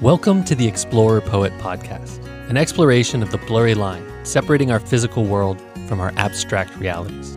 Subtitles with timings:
[0.00, 5.24] Welcome to the Explorer Poet Podcast, an exploration of the blurry line separating our physical
[5.24, 7.36] world from our abstract realities.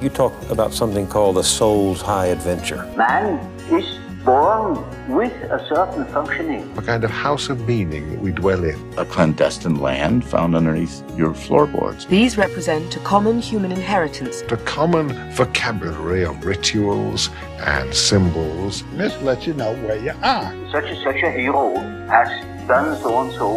[0.00, 2.84] You talk about something called the soul's high adventure.
[2.96, 3.40] Man
[3.72, 3.98] is
[4.28, 4.76] born
[5.08, 6.62] with a certain functioning.
[6.76, 8.78] a kind of house of meaning that we dwell in.
[8.98, 12.04] a clandestine land found underneath your floorboards.
[12.04, 14.42] These represent a common human inheritance.
[14.50, 18.84] A common vocabulary of rituals and symbols.
[18.92, 20.52] Myth lets you know where you are.
[20.72, 21.74] Such and such a hero
[22.08, 22.28] has
[22.68, 23.48] done so and so,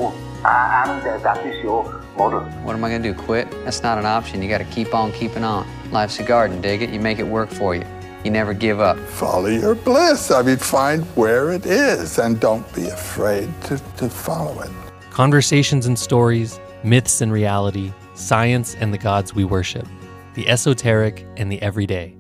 [0.46, 1.84] uh, and uh, that is your
[2.16, 2.44] model.
[2.64, 3.20] What am I going to do?
[3.20, 3.52] Quit?
[3.66, 4.42] That's not an option.
[4.42, 5.68] You got to keep on keeping on.
[5.92, 6.92] Life's a garden, dig it.
[6.92, 7.84] You make it work for you.
[8.24, 9.00] You never give up.
[9.00, 10.30] Follow your bliss.
[10.30, 14.70] I mean, find where it is and don't be afraid to, to follow it.
[15.10, 19.88] Conversations and stories, myths and reality, science and the gods we worship,
[20.36, 22.16] the esoteric and the everyday.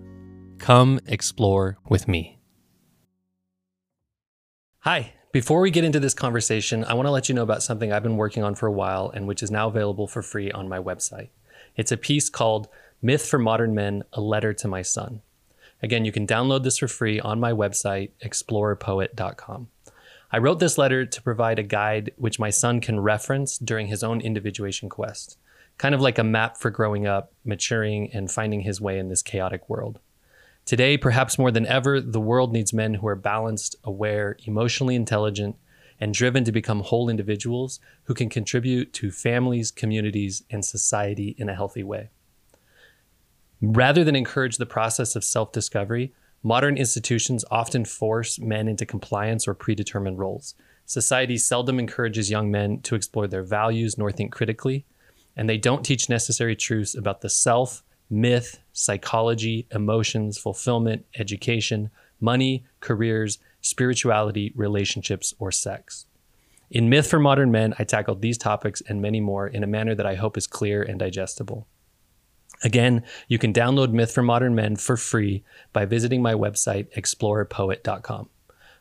[0.57, 2.39] Come explore with me.
[4.79, 5.13] Hi.
[5.31, 8.03] Before we get into this conversation, I want to let you know about something I've
[8.03, 10.77] been working on for a while and which is now available for free on my
[10.77, 11.29] website.
[11.77, 12.67] It's a piece called
[13.01, 15.21] Myth for Modern Men A Letter to My Son.
[15.83, 19.67] Again, you can download this for free on my website, explorerpoet.com.
[20.31, 24.03] I wrote this letter to provide a guide which my son can reference during his
[24.03, 25.37] own individuation quest,
[25.77, 29.21] kind of like a map for growing up, maturing, and finding his way in this
[29.21, 29.99] chaotic world.
[30.63, 35.57] Today, perhaps more than ever, the world needs men who are balanced, aware, emotionally intelligent,
[35.99, 41.49] and driven to become whole individuals who can contribute to families, communities, and society in
[41.49, 42.09] a healthy way.
[43.61, 49.47] Rather than encourage the process of self discovery, modern institutions often force men into compliance
[49.47, 50.55] or predetermined roles.
[50.85, 54.83] Society seldom encourages young men to explore their values nor think critically,
[55.37, 62.65] and they don't teach necessary truths about the self, myth, psychology, emotions, fulfillment, education, money,
[62.79, 66.07] careers, spirituality, relationships, or sex.
[66.71, 69.93] In Myth for Modern Men, I tackled these topics and many more in a manner
[69.93, 71.67] that I hope is clear and digestible.
[72.63, 78.29] Again, you can download Myth for Modern Men for free by visiting my website, explorerpoet.com.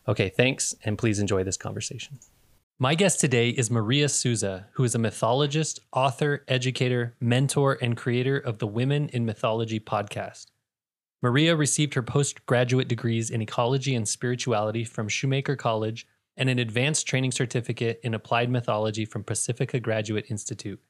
[0.08, 2.18] Okay, thanks, and please enjoy this conversation.
[2.78, 8.38] My guest today is Maria Souza, who is a mythologist, author, educator, mentor, and creator
[8.38, 10.46] of the Women in Mythology podcast.
[11.22, 16.06] Maria received her postgraduate degrees in ecology and spirituality from Schumacher College
[16.38, 20.80] and an advanced training certificate in applied mythology from Pacifica Graduate Institute.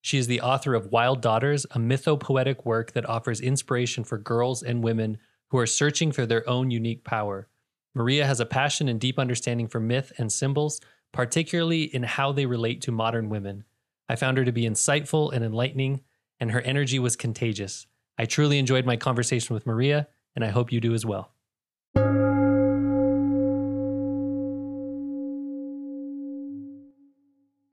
[0.00, 4.62] She is the author of Wild Daughters, a mythopoetic work that offers inspiration for girls
[4.62, 5.18] and women
[5.48, 7.48] who are searching for their own unique power.
[7.94, 10.80] Maria has a passion and deep understanding for myth and symbols,
[11.12, 13.64] particularly in how they relate to modern women.
[14.08, 16.00] I found her to be insightful and enlightening,
[16.38, 17.86] and her energy was contagious.
[18.16, 21.32] I truly enjoyed my conversation with Maria, and I hope you do as well.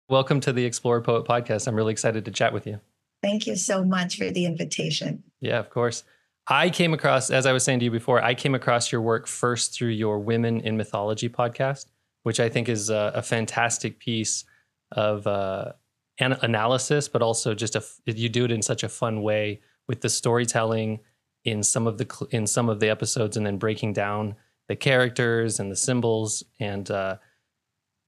[0.07, 1.67] Welcome to the Explorer Poet podcast.
[1.67, 2.79] I'm really excited to chat with you.
[3.23, 5.23] Thank you so much for the invitation.
[5.41, 6.03] Yeah, of course.
[6.47, 9.25] I came across, as I was saying to you before, I came across your work
[9.25, 11.87] first through your Women in Mythology podcast,
[12.21, 14.45] which I think is a, a fantastic piece
[14.91, 15.71] of uh,
[16.19, 20.01] an analysis, but also just a you do it in such a fun way with
[20.01, 20.99] the storytelling
[21.45, 24.35] in some of the in some of the episodes, and then breaking down
[24.67, 26.43] the characters and the symbols.
[26.59, 27.15] And uh,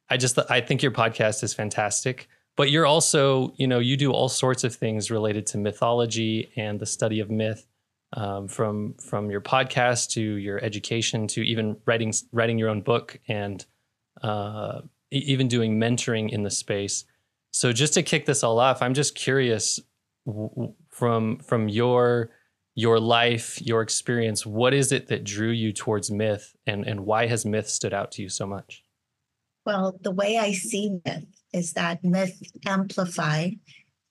[0.09, 2.28] I just I think your podcast is fantastic.
[2.56, 6.79] But you're also, you know, you do all sorts of things related to mythology and
[6.79, 7.68] the study of myth
[8.13, 13.19] um, from from your podcast to your education to even writing writing your own book
[13.28, 13.66] and
[14.23, 14.81] uh,
[15.12, 17.06] even doing mentoring in the space.
[17.51, 19.79] So just to kick this all off, I'm just curious
[20.89, 22.31] from from your
[22.74, 27.28] your life, your experience, what is it that drew you towards myth, and and why
[27.28, 28.84] has myth stood out to you so much?
[29.67, 33.50] Well, the way I see myth is that myth amplify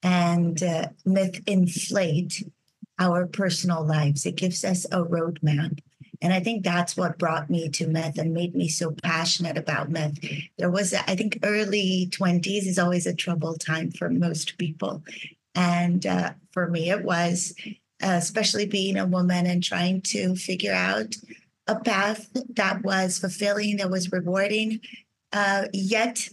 [0.02, 2.44] and uh, myth inflate
[2.98, 4.26] our personal lives.
[4.26, 5.78] It gives us a roadmap.
[6.20, 9.88] And I think that's what brought me to myth and made me so passionate about
[9.88, 10.18] myth.
[10.58, 15.02] There was, I think, early 20s is always a troubled time for most people.
[15.54, 17.54] And uh, for me, it was,
[18.02, 21.16] uh, especially being a woman and trying to figure out
[21.66, 24.80] a path that was fulfilling, that was rewarding,
[25.32, 26.28] uh, yet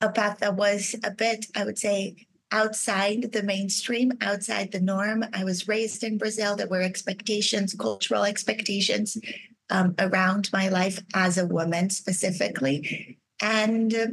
[0.00, 5.24] a path that was a bit, I would say, outside the mainstream, outside the norm.
[5.32, 6.56] I was raised in Brazil.
[6.56, 9.16] There were expectations, cultural expectations
[9.70, 13.18] um, around my life as a woman specifically.
[13.40, 14.06] And uh,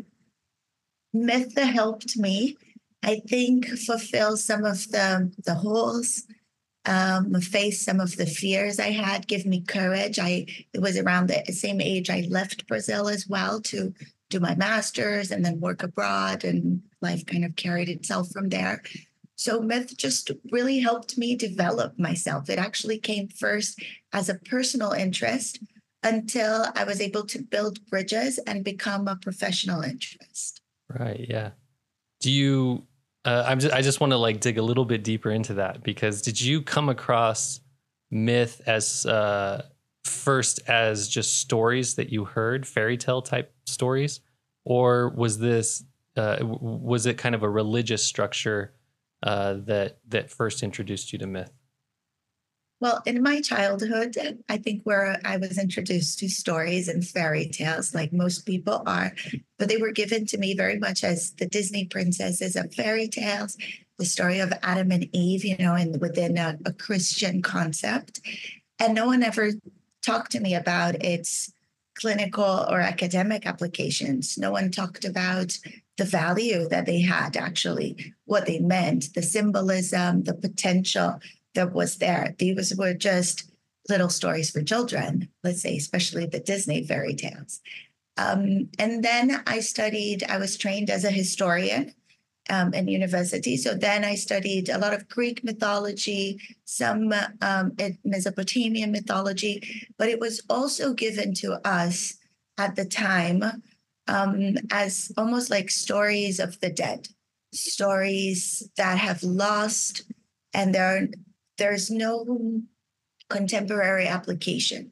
[1.14, 2.58] myth helped me,
[3.04, 6.24] I think, fulfill some of the, the holes.
[6.88, 10.20] Um, face some of the fears I had, give me courage.
[10.20, 13.94] I it was around the same age I left Brazil as well to
[14.30, 18.82] do my master's and then work abroad, and life kind of carried itself from there.
[19.36, 22.50] So, myth just really helped me develop myself.
[22.50, 23.80] It actually came first
[24.12, 25.60] as a personal interest
[26.04, 30.62] until I was able to build bridges and become a professional interest.
[30.90, 31.26] Right.
[31.30, 31.52] Yeah.
[32.22, 32.84] Do you?
[33.26, 35.84] Uh, I'm just, I just want to like dig a little bit deeper into that
[35.84, 37.60] because did you come across
[38.10, 39.66] myth as uh,
[40.06, 44.22] first as just stories that you heard, fairy tale type stories,
[44.64, 45.84] or was this
[46.16, 48.74] uh, was it kind of a religious structure
[49.24, 51.52] uh, that that first introduced you to myth?
[52.80, 54.16] Well, in my childhood,
[54.48, 59.14] I think where I was introduced to stories and fairy tales, like most people are,
[59.58, 63.58] but they were given to me very much as the Disney princesses of fairy tales,
[63.98, 68.22] the story of Adam and Eve, you know, and within a, a Christian concept.
[68.78, 69.54] And no one ever
[70.04, 71.52] talked to me about its
[71.96, 74.38] clinical or academic applications.
[74.38, 75.58] No one talked about
[75.98, 81.20] the value that they had, actually, what they meant, the symbolism, the potential
[81.58, 82.36] that was there.
[82.38, 83.52] These were just
[83.90, 87.62] little stories for children, let's say, especially the Disney fairy tales.
[88.18, 91.94] Um, and then I studied, I was trained as a historian
[92.50, 93.58] um, in university.
[93.58, 100.20] So then I studied a lot of Greek mythology, some um, Mesopotamian mythology, but it
[100.20, 102.16] was also given to us
[102.58, 103.44] at the time
[104.08, 107.08] um, as almost like stories of the dead,
[107.54, 110.04] stories that have lost,
[110.54, 111.10] and there
[111.58, 112.62] there's no
[113.30, 114.92] contemporary application.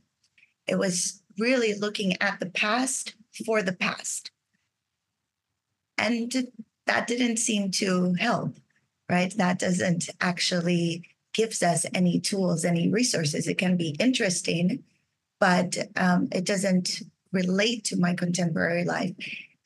[0.68, 3.16] It was really looking at the past
[3.46, 4.32] for the past.
[5.98, 6.52] And
[6.88, 8.56] that didn't seem to help,
[9.10, 9.34] right?
[9.38, 11.04] That doesn't actually
[11.34, 13.48] gives us any tools, any resources.
[13.48, 14.84] It can be interesting,
[15.40, 17.02] but um, it doesn't
[17.32, 19.14] relate to my contemporary life.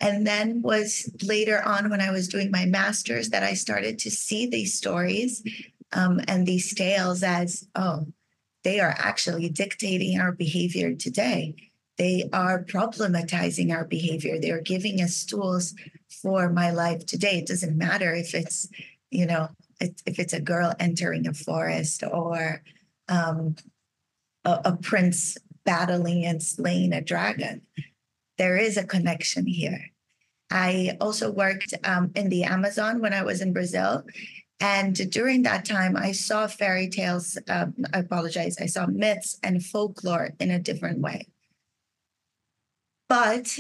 [0.01, 4.12] And then was later on when I was doing my master's that I started to
[4.12, 5.44] see these stories
[5.91, 8.07] um, and these tales as, oh,
[8.63, 11.56] they are actually dictating our behavior today.
[11.97, 14.39] They are problematizing our behavior.
[14.39, 15.74] They're giving us tools
[16.21, 17.39] for my life today.
[17.39, 18.68] It doesn't matter if it's,
[19.12, 19.50] you know,
[19.80, 22.62] if it's a girl entering a forest or
[23.07, 23.56] um,
[24.45, 27.62] a, a prince battling and slaying a dragon.
[28.38, 29.91] There is a connection here.
[30.51, 34.03] I also worked um, in the Amazon when I was in Brazil,
[34.60, 39.64] and during that time, I saw fairy tales, um, I apologize, I saw myths and
[39.64, 41.28] folklore in a different way.
[43.08, 43.58] But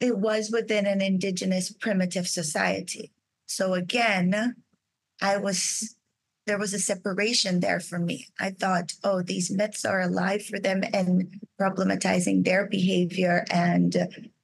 [0.00, 3.12] it was within an indigenous primitive society.
[3.46, 4.56] So again,
[5.22, 5.96] I was,
[6.46, 8.26] there was a separation there for me.
[8.40, 13.96] I thought, oh, these myths are alive for them and problematizing their behavior and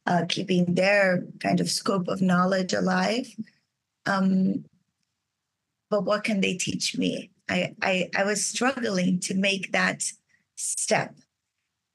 [0.06, 3.26] uh, keeping their kind of scope of knowledge alive.
[4.06, 4.64] Um,
[5.92, 7.30] but what can they teach me?
[7.50, 10.02] I, I, I was struggling to make that
[10.56, 11.14] step.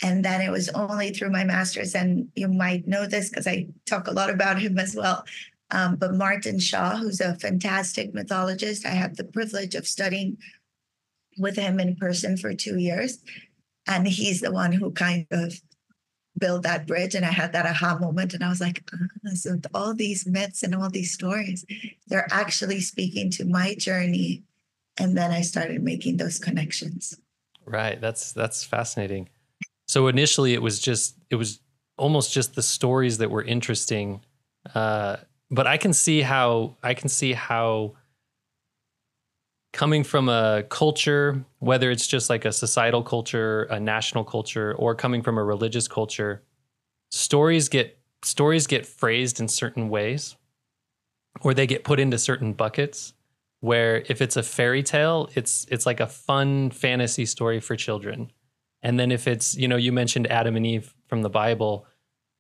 [0.04, 3.66] And then it was only through my master's, and you might know this because I
[3.88, 5.26] talk a lot about him as well.
[5.72, 10.38] Um, but Martin Shaw, who's a fantastic mythologist, I had the privilege of studying
[11.40, 13.18] with him in person for two years.
[13.88, 15.60] And he's the one who kind of
[16.38, 17.16] build that bridge.
[17.16, 18.34] And I had that aha moment.
[18.34, 21.66] And I was like, oh, so all these myths and all these stories,
[22.08, 24.44] they're actually speaking to my journey.
[24.98, 27.18] And then I started making those connections.
[27.66, 28.00] Right.
[28.00, 29.30] That's that's fascinating.
[29.88, 31.60] So initially it was just it was
[31.98, 34.22] almost just the stories that were interesting.
[34.74, 35.18] Uh,
[35.50, 37.94] but I can see how I can see how
[39.74, 44.96] coming from a culture, whether it's just like a societal culture, a national culture, or
[44.96, 46.44] coming from a religious culture,
[47.12, 50.36] stories get stories get phrased in certain ways,
[51.42, 53.14] or they get put into certain buckets.
[53.60, 58.32] Where if it's a fairy tale, it's it's like a fun fantasy story for children,
[58.84, 61.86] and then if it's you know you mentioned Adam and Eve from the Bible.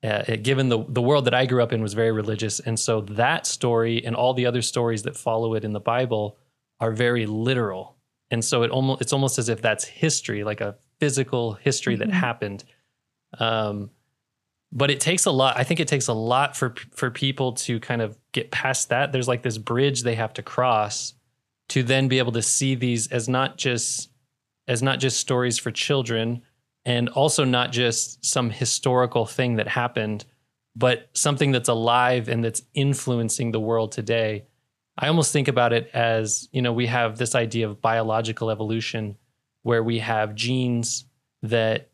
[0.03, 3.01] Uh, given the the world that I grew up in was very religious, and so
[3.01, 6.37] that story and all the other stories that follow it in the Bible
[6.79, 7.97] are very literal.
[8.29, 12.09] And so it almost it's almost as if that's history, like a physical history mm-hmm.
[12.09, 12.63] that happened.
[13.39, 13.91] Um,
[14.71, 15.57] but it takes a lot.
[15.57, 19.11] I think it takes a lot for for people to kind of get past that.
[19.11, 21.13] There's like this bridge they have to cross
[21.69, 24.09] to then be able to see these as not just
[24.67, 26.41] as not just stories for children
[26.85, 30.25] and also not just some historical thing that happened,
[30.75, 34.45] but something that's alive and that's influencing the world today
[34.97, 39.17] I almost think about it as, you know, we have this idea of biological evolution
[39.61, 41.05] where we have genes
[41.43, 41.89] that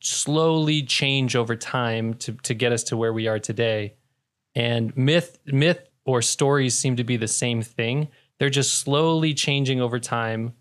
[0.00, 3.94] slowly change over time to to get us to where we are today.
[4.54, 8.08] And myth myth or stories seem to be the same thing.
[8.38, 10.54] They're just slowly changing over time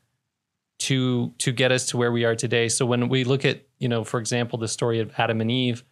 [0.79, 2.67] to to get us to where we are today.
[2.67, 5.83] So when we look at, you know, for example, the story of Adam and Eve,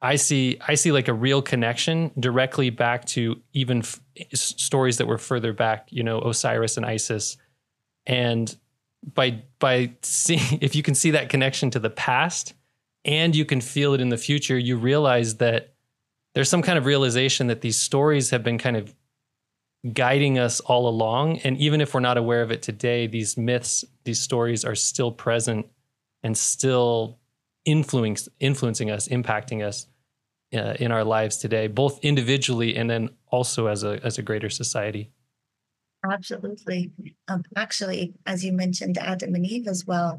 [0.00, 4.00] I see I see like a real connection directly back to even f-
[4.34, 7.36] stories that were further back, you know, Osiris and Isis.
[8.06, 8.54] And
[9.14, 12.54] by by seeing if you can see that connection to the past
[13.04, 15.74] and you can feel it in the future, you realize that
[16.34, 18.94] there's some kind of realization that these stories have been kind of
[19.92, 23.84] guiding us all along and even if we're not aware of it today, these myths,
[24.04, 25.66] these stories are still present
[26.22, 27.18] and still
[27.68, 29.86] influence, influencing us, impacting us
[30.54, 34.48] uh, in our lives today, both individually and then also as a as a greater
[34.48, 35.12] society.
[36.10, 36.90] Absolutely.
[37.28, 40.18] Um, actually, as you mentioned, Adam and Eve as well.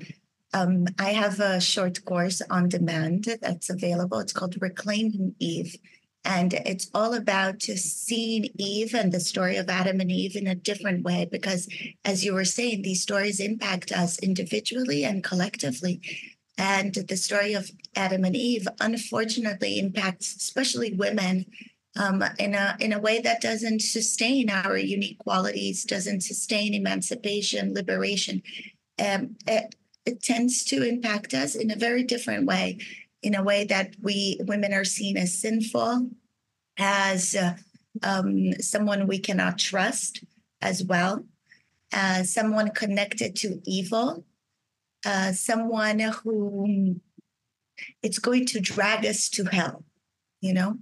[0.54, 4.20] Um, I have a short course on demand that's available.
[4.20, 5.76] It's called Reclaiming Eve.
[6.26, 10.56] And it's all about seeing Eve and the story of Adam and Eve in a
[10.56, 11.28] different way.
[11.32, 11.70] Because
[12.04, 16.02] as you were saying, these stories impact us individually and collectively.
[16.60, 21.46] And the story of Adam and Eve, unfortunately, impacts especially women
[21.98, 27.74] um, in a in a way that doesn't sustain our unique qualities, doesn't sustain emancipation,
[27.74, 28.44] liberation.
[29.00, 29.74] Um, it,
[30.06, 32.80] it tends to impact us in a very different way,
[33.24, 36.10] in a way that we women are seen as sinful,
[36.78, 37.56] as uh,
[38.04, 40.26] um, someone we cannot trust,
[40.62, 41.24] as well,
[41.94, 44.26] as someone connected to evil,
[45.06, 47.00] uh, someone who
[48.04, 49.84] it's going to drag us to hell,
[50.42, 50.78] you know?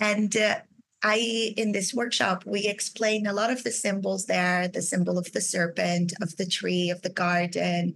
[0.00, 0.60] And uh,
[1.02, 5.32] I, in this workshop, we explain a lot of the symbols there the symbol of
[5.32, 7.94] the serpent, of the tree, of the garden.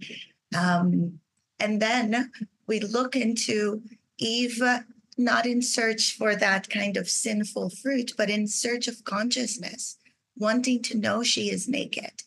[0.57, 1.19] Um,
[1.59, 2.31] and then
[2.67, 3.83] we look into
[4.17, 4.61] Eve
[5.17, 9.97] not in search for that kind of sinful fruit, but in search of consciousness,
[10.37, 12.23] wanting to know she is naked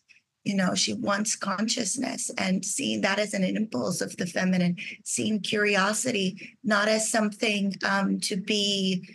[0.49, 5.39] you know she wants consciousness and seeing that as an impulse of the feminine seeing
[5.39, 9.07] curiosity not as something um, to be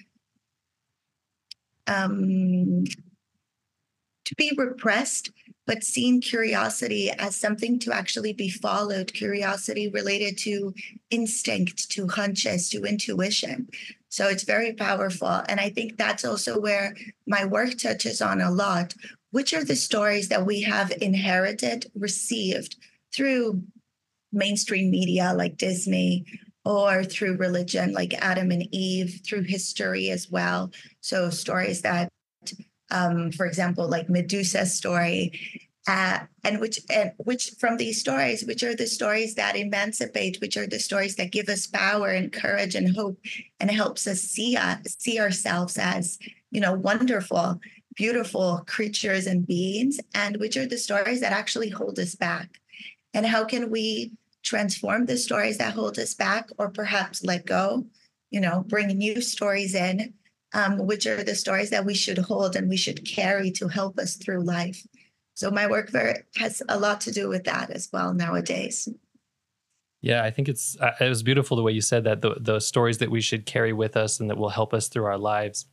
[1.89, 2.85] um,
[4.25, 5.33] to be repressed
[5.67, 10.73] but seeing curiosity as something to actually be followed curiosity related to
[11.11, 13.67] instinct to hunches to intuition.
[14.11, 16.95] So it's very powerful and i think that's also where
[17.27, 18.95] my work touches on a lot
[19.35, 22.77] which are the stories that we have inherited, received
[23.13, 23.61] through
[24.31, 26.25] mainstream media like Disney
[26.65, 30.71] or through religion like Adam and Eve, through history as well.
[31.01, 32.09] So, stories that,
[32.93, 35.33] um, for example, like Medusa's story.
[35.89, 40.57] Uh, and which and which from these stories which are the stories that emancipate which
[40.57, 43.19] are the stories that give us power and courage and hope
[43.61, 46.19] and helps us see us see ourselves as
[46.51, 47.61] you know wonderful
[47.95, 52.61] beautiful creatures and beings, and which are the stories that actually hold us back.
[53.13, 57.87] And how can we transform the stories that hold us back, or perhaps let go,
[58.31, 60.15] you know, bring new stories in,
[60.53, 63.99] um, which are the stories that we should hold and we should carry to help
[63.99, 64.87] us through life.
[65.35, 65.91] So my work
[66.37, 68.89] has a lot to do with that as well nowadays.
[70.01, 72.61] Yeah, I think it's uh, it was beautiful the way you said that the the
[72.61, 75.67] stories that we should carry with us and that will help us through our lives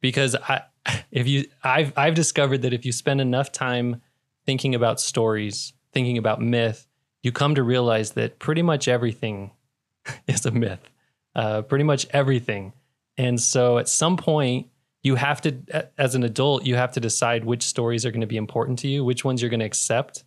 [0.00, 0.62] because I,
[1.10, 4.02] if you, I've, I've discovered that if you spend enough time
[4.44, 6.86] thinking about stories, thinking about myth,
[7.22, 9.52] you come to realize that pretty much everything
[10.26, 10.90] is a myth,
[11.34, 12.72] uh, pretty much everything.
[13.16, 14.68] And so at some point,
[15.02, 18.26] you have to, as an adult, you have to decide which stories are going to
[18.26, 20.24] be important to you, which ones you're going to accept,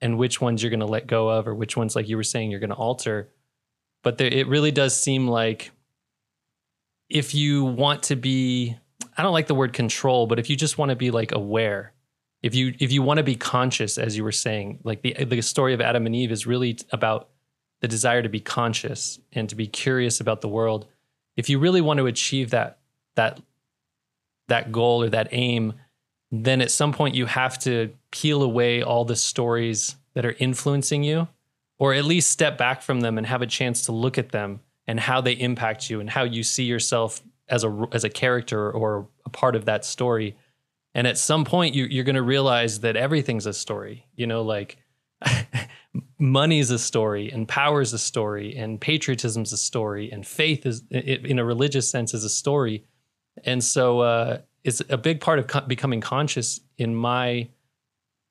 [0.00, 2.24] and which ones you're going to let go of, or which ones, like you were
[2.24, 3.30] saying, you're going to alter.
[4.02, 5.70] But there, it really does seem like
[7.08, 8.76] if you want to be
[9.20, 11.92] I don't like the word control, but if you just want to be like aware,
[12.42, 15.42] if you if you want to be conscious, as you were saying, like the the
[15.42, 17.28] story of Adam and Eve is really about
[17.82, 20.86] the desire to be conscious and to be curious about the world.
[21.36, 22.78] If you really want to achieve that
[23.16, 23.42] that
[24.48, 25.74] that goal or that aim,
[26.32, 31.02] then at some point you have to peel away all the stories that are influencing
[31.02, 31.28] you,
[31.78, 34.60] or at least step back from them and have a chance to look at them
[34.86, 38.70] and how they impact you and how you see yourself as a as a character
[38.70, 40.36] or a part of that story.
[40.94, 44.06] And at some point, you, you're going to realize that everything's a story.
[44.16, 44.78] You know, like
[46.18, 51.38] money's a story, and power's a story, and patriotism's a story, and faith is, in
[51.38, 52.84] a religious sense, is a story.
[53.44, 57.48] And so, uh, it's a big part of co- becoming conscious in my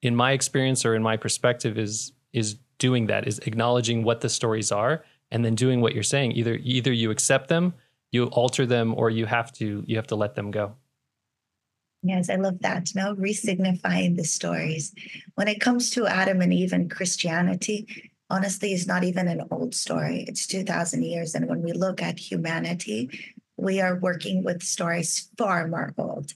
[0.02, 4.30] in my experience or in my perspective is is doing that is acknowledging what the
[4.30, 6.32] stories are and then doing what you're saying.
[6.34, 7.74] Either either you accept them,
[8.12, 10.76] you alter them, or you have to you have to let them go.
[12.02, 12.90] Yes, I love that.
[12.96, 14.94] No, resignifying the stories.
[15.36, 19.76] When it comes to Adam and Eve and Christianity, honestly, it's not even an old
[19.76, 20.24] story.
[20.28, 21.36] It's 2,000 years.
[21.36, 23.10] And when we look at humanity,
[23.58, 26.34] we are working with stories far more old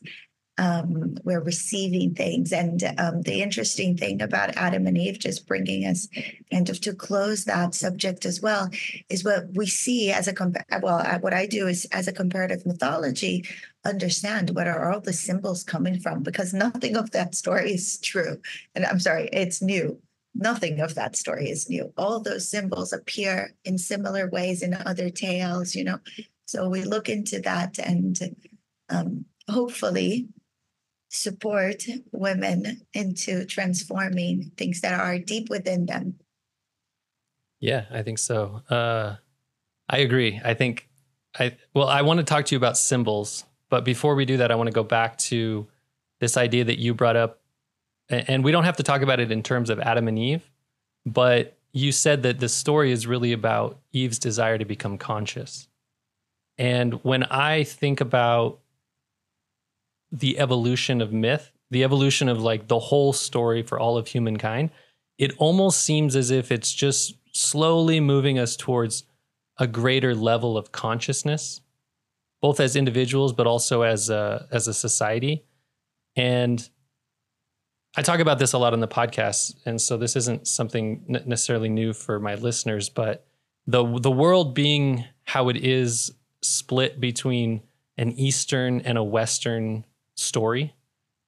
[0.58, 2.54] um, we're receiving things.
[2.54, 6.08] And um, the interesting thing about Adam and Eve, just bringing us
[6.52, 8.70] kind of to close that subject as well,
[9.10, 10.34] is what we see as a
[10.82, 13.46] well, uh, what I do is as a comparative mythology,
[13.86, 18.40] understand what are all the symbols coming from, because nothing of that story is true.
[18.76, 20.00] And I'm sorry, it's new.
[20.36, 21.94] Nothing of that story is new.
[21.98, 26.00] All those symbols appear in similar ways in other tales, you know.
[26.46, 28.20] So we look into that and
[28.90, 30.28] um, hopefully
[31.14, 36.16] support women into transforming things that are deep within them.
[37.60, 38.62] Yeah, I think so.
[38.70, 39.16] Uh,
[39.88, 40.42] I agree.
[40.44, 40.90] I think
[41.40, 44.52] I well, I want to talk to you about symbols, but before we do that,
[44.52, 45.68] I want to go back to
[46.20, 47.42] this idea that you brought up,
[48.10, 50.50] and we don't have to talk about it in terms of Adam and Eve,
[51.06, 55.68] but you said that the story is really about Eve's desire to become conscious.
[56.58, 58.60] And when I think about
[60.14, 64.70] the evolution of myth, the evolution of like the whole story for all of humankind,
[65.18, 69.06] it almost seems as if it's just slowly moving us towards
[69.58, 71.62] a greater level of consciousness,
[72.42, 75.44] both as individuals but also as a, as a society.
[76.16, 76.68] And
[77.98, 81.70] I talk about this a lot on the podcast, and so this isn't something necessarily
[81.70, 83.28] new for my listeners, but
[83.68, 87.62] the the world being how it is split between
[87.98, 90.76] an eastern and a western story,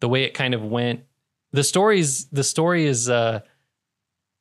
[0.01, 1.01] the way it kind of went.
[1.51, 3.41] The stories, the story is uh,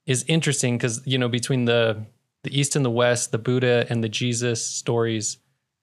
[0.07, 2.05] is interesting because you know between the
[2.43, 5.39] the East and the West, the Buddha and the Jesus stories,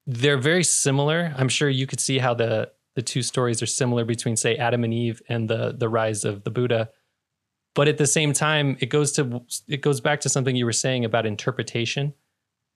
[0.06, 1.34] they're very similar.
[1.36, 4.84] I'm sure you could see how the the two stories are similar between say Adam
[4.84, 6.90] and Eve and the the rise of the Buddha.
[7.74, 10.72] But at the same time, it goes to it goes back to something you were
[10.72, 12.14] saying about interpretation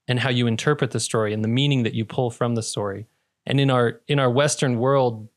[0.09, 3.07] and how you interpret the story and the meaning that you pull from the story.
[3.45, 5.29] And in our in our Western world,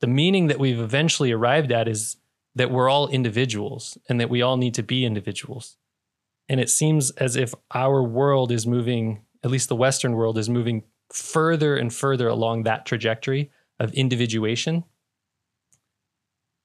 [0.00, 2.16] the meaning that we've eventually arrived at is
[2.54, 5.76] that we're all individuals and that we all need to be individuals.
[6.48, 10.48] And it seems as if our world is moving, at least the Western world is
[10.48, 10.82] moving
[11.12, 14.84] further and further along that trajectory of individuation.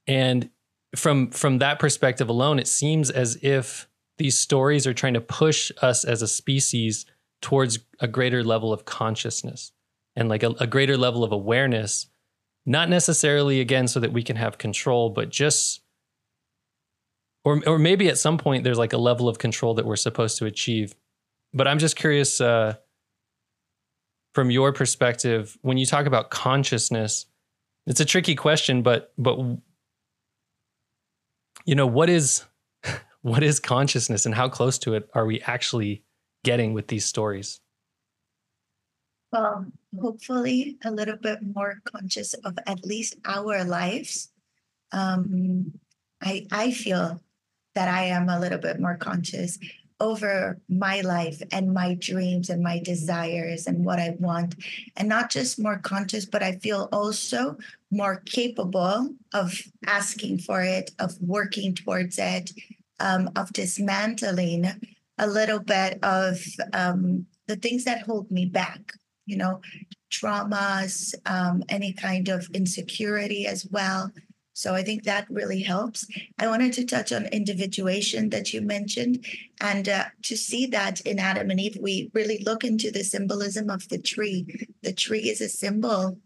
[0.07, 0.49] And
[0.95, 5.71] from from that perspective alone, it seems as if these stories are trying to push
[5.81, 7.05] us as a species
[7.41, 9.71] towards a greater level of consciousness
[10.15, 12.07] and like a, a greater level of awareness
[12.65, 15.81] not necessarily again so that we can have control, but just
[17.43, 20.37] or or maybe at some point there's like a level of control that we're supposed
[20.39, 20.95] to achieve.
[21.53, 22.75] But I'm just curious uh,
[24.33, 27.27] from your perspective when you talk about consciousness.
[27.85, 29.37] It's a tricky question, but but
[31.65, 32.43] you know what is
[33.21, 36.03] what is consciousness and how close to it are we actually
[36.43, 37.61] getting with these stories?
[39.31, 39.65] Well,
[40.01, 44.31] hopefully a little bit more conscious of at least our lives.
[44.91, 45.73] Um,
[46.21, 47.21] I I feel
[47.75, 49.59] that I am a little bit more conscious
[49.99, 54.55] over my life and my dreams and my desires and what I want.
[54.97, 57.57] And not just more conscious, but I feel also
[57.91, 62.51] more capable of asking for it, of working towards it,
[62.99, 64.65] um, of dismantling
[65.17, 66.41] a little bit of
[66.73, 68.93] um, the things that hold me back
[69.25, 69.61] you know,
[70.11, 74.11] traumas, um, any kind of insecurity as well.
[74.53, 76.07] So I think that really helps.
[76.39, 79.25] I wanted to touch on individuation that you mentioned,
[79.59, 83.69] and uh, to see that in Adam and Eve, we really look into the symbolism
[83.69, 84.69] of the tree.
[84.81, 86.19] The tree is a symbol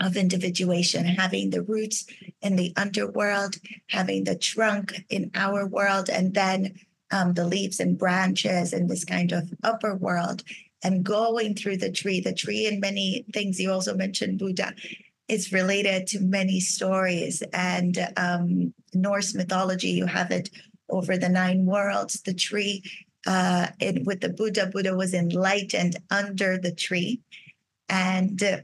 [0.00, 2.06] of individuation, having the roots
[2.42, 3.56] in the underworld,
[3.88, 6.74] having the trunk in our world, and then
[7.10, 10.44] um, the leaves and branches in this kind of upper world
[10.84, 12.20] and going through the tree.
[12.20, 14.74] The tree, and many things you also mentioned, Buddha,
[15.28, 17.42] is related to many stories.
[17.52, 20.50] And um, Norse mythology, you have it
[20.90, 22.20] over the nine worlds.
[22.20, 22.82] The tree,
[23.26, 27.22] uh, it, with the Buddha, Buddha was enlightened under the tree.
[27.88, 28.58] And uh,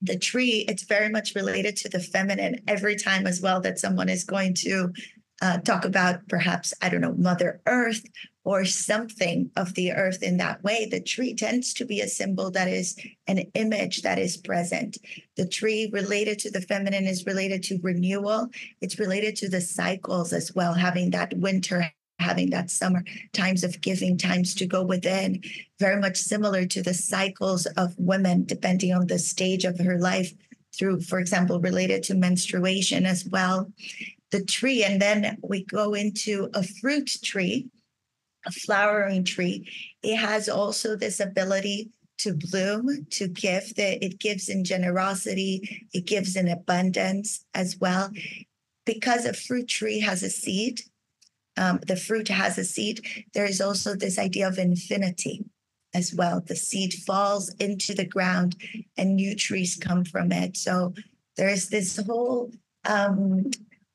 [0.00, 4.08] the tree, it's very much related to the feminine every time as well that someone
[4.08, 4.92] is going to
[5.42, 8.02] uh, talk about perhaps, I don't know, Mother Earth
[8.44, 10.86] or something of the earth in that way.
[10.90, 14.98] The tree tends to be a symbol that is an image that is present.
[15.36, 18.48] The tree related to the feminine is related to renewal,
[18.80, 23.80] it's related to the cycles as well, having that winter, having that summer, times of
[23.80, 25.42] giving, times to go within,
[25.78, 30.32] very much similar to the cycles of women, depending on the stage of her life,
[30.76, 33.70] through, for example, related to menstruation as well.
[34.30, 37.68] The tree, and then we go into a fruit tree,
[38.46, 39.68] a flowering tree.
[40.02, 43.74] It has also this ability to bloom, to give.
[43.76, 48.10] That it gives in generosity, it gives in abundance as well.
[48.86, 50.80] Because a fruit tree has a seed,
[51.56, 55.44] um, the fruit has a seed, there is also this idea of infinity
[55.92, 56.40] as well.
[56.40, 58.56] The seed falls into the ground
[58.96, 60.56] and new trees come from it.
[60.56, 60.94] So
[61.36, 62.50] there's this whole
[62.84, 63.50] um,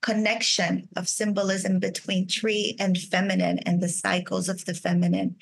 [0.05, 5.35] connection of symbolism between tree and feminine and the cycles of the feminine.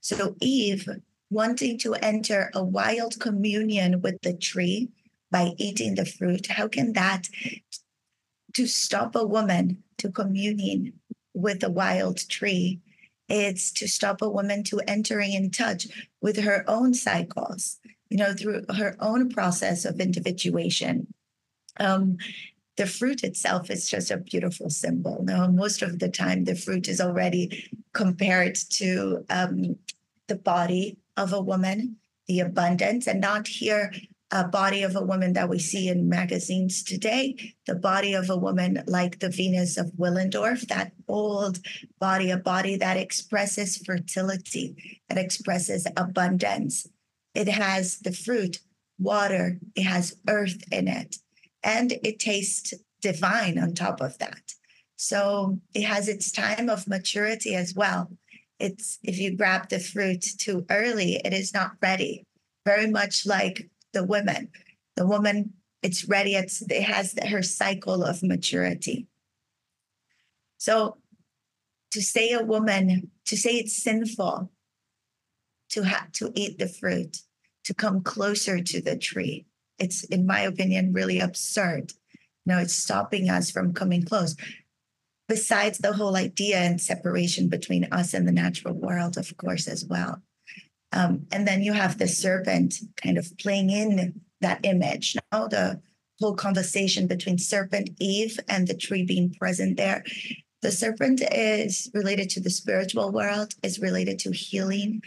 [0.00, 0.88] So Eve
[1.28, 4.88] wanting to enter a wild communion with the tree
[5.30, 7.28] by eating the fruit, how can that
[8.54, 10.94] to stop a woman to communing
[11.34, 12.80] with a wild tree
[13.28, 15.88] it's to stop a woman to entering in touch
[16.22, 21.12] with her own cycles you know through her own process of individuation
[21.78, 22.16] um,
[22.76, 26.88] the fruit itself is just a beautiful symbol now most of the time the fruit
[26.88, 29.76] is already compared to um,
[30.28, 31.96] the body of a woman
[32.28, 33.92] the abundance and not here
[34.32, 38.36] a body of a woman that we see in magazines today, the body of a
[38.36, 41.60] woman like the Venus of Willendorf, that old
[42.00, 46.88] body, a body that expresses fertility, that expresses abundance.
[47.34, 48.58] It has the fruit,
[48.98, 51.16] water, it has earth in it,
[51.66, 54.54] and it tastes divine on top of that.
[54.94, 58.08] So it has its time of maturity as well.
[58.58, 62.24] It's if you grab the fruit too early, it is not ready.
[62.64, 64.48] Very much like the woman.
[64.94, 69.08] The woman, it's ready, it's, it has her cycle of maturity.
[70.58, 70.98] So
[71.90, 74.52] to say a woman, to say it's sinful
[75.70, 77.18] to have to eat the fruit,
[77.64, 79.46] to come closer to the tree,
[79.78, 81.92] it's, in my opinion, really absurd.
[82.44, 84.36] No, it's stopping us from coming close.
[85.28, 89.84] Besides the whole idea and separation between us and the natural world, of course, as
[89.84, 90.22] well.
[90.92, 95.16] Um, and then you have the serpent kind of playing in that image.
[95.32, 95.80] Now the
[96.20, 100.04] whole conversation between serpent Eve and the tree being present there.
[100.62, 105.02] The serpent is related to the spiritual world, is related to healing.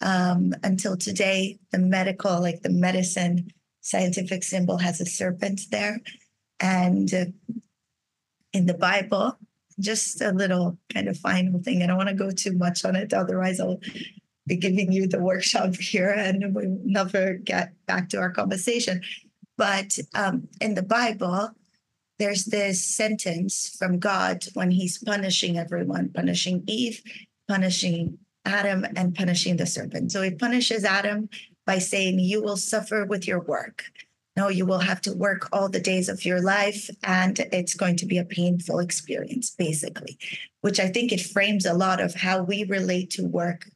[0.00, 6.00] Um, until today, the medical, like the medicine scientific symbol, has a serpent there.
[6.60, 7.24] And uh,
[8.52, 9.36] in the Bible,
[9.78, 11.82] just a little kind of final thing.
[11.82, 13.80] I don't want to go too much on it, otherwise, I'll
[14.46, 19.02] be giving you the workshop here and we'll never get back to our conversation.
[19.56, 21.50] But um, in the Bible,
[22.18, 27.02] there's this sentence from God when he's punishing everyone, punishing Eve,
[27.48, 30.12] punishing Adam, and punishing the serpent.
[30.12, 31.28] So he punishes Adam
[31.66, 33.84] by saying, You will suffer with your work.
[34.36, 37.96] No, you will have to work all the days of your life, and it's going
[37.96, 40.18] to be a painful experience, basically,
[40.62, 43.68] which I think it frames a lot of how we relate to work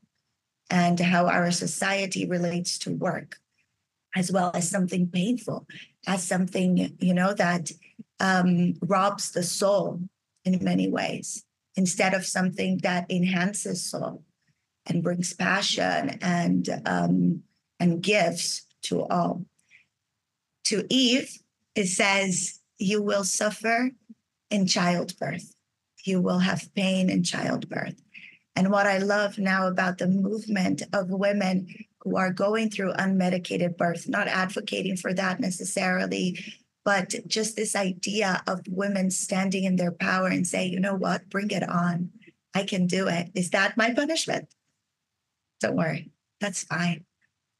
[0.71, 3.37] and how our society relates to work,
[4.15, 5.67] as well as something painful,
[6.07, 7.71] as something, you know, that
[8.19, 10.01] um, robs the soul
[10.47, 11.45] in many ways,
[11.77, 14.23] instead of something that enhances soul
[14.87, 17.43] and brings passion and um,
[17.79, 19.45] and gives to all.
[20.65, 21.39] To Eve,
[21.75, 23.91] it says, "You will suffer
[24.51, 25.55] in childbirth.
[26.05, 28.01] You will have pain in childbirth."
[28.55, 31.69] And what I love now about the movement of women
[32.01, 36.39] who are going through unmedicated birth, not advocating for that necessarily,
[36.85, 41.29] but just this idea of women standing in their power and say, you know what,
[41.29, 42.13] bring it on.
[42.55, 43.31] I can do it.
[43.35, 44.49] Is that my punishment?
[45.61, 47.05] Don't worry, that's fine.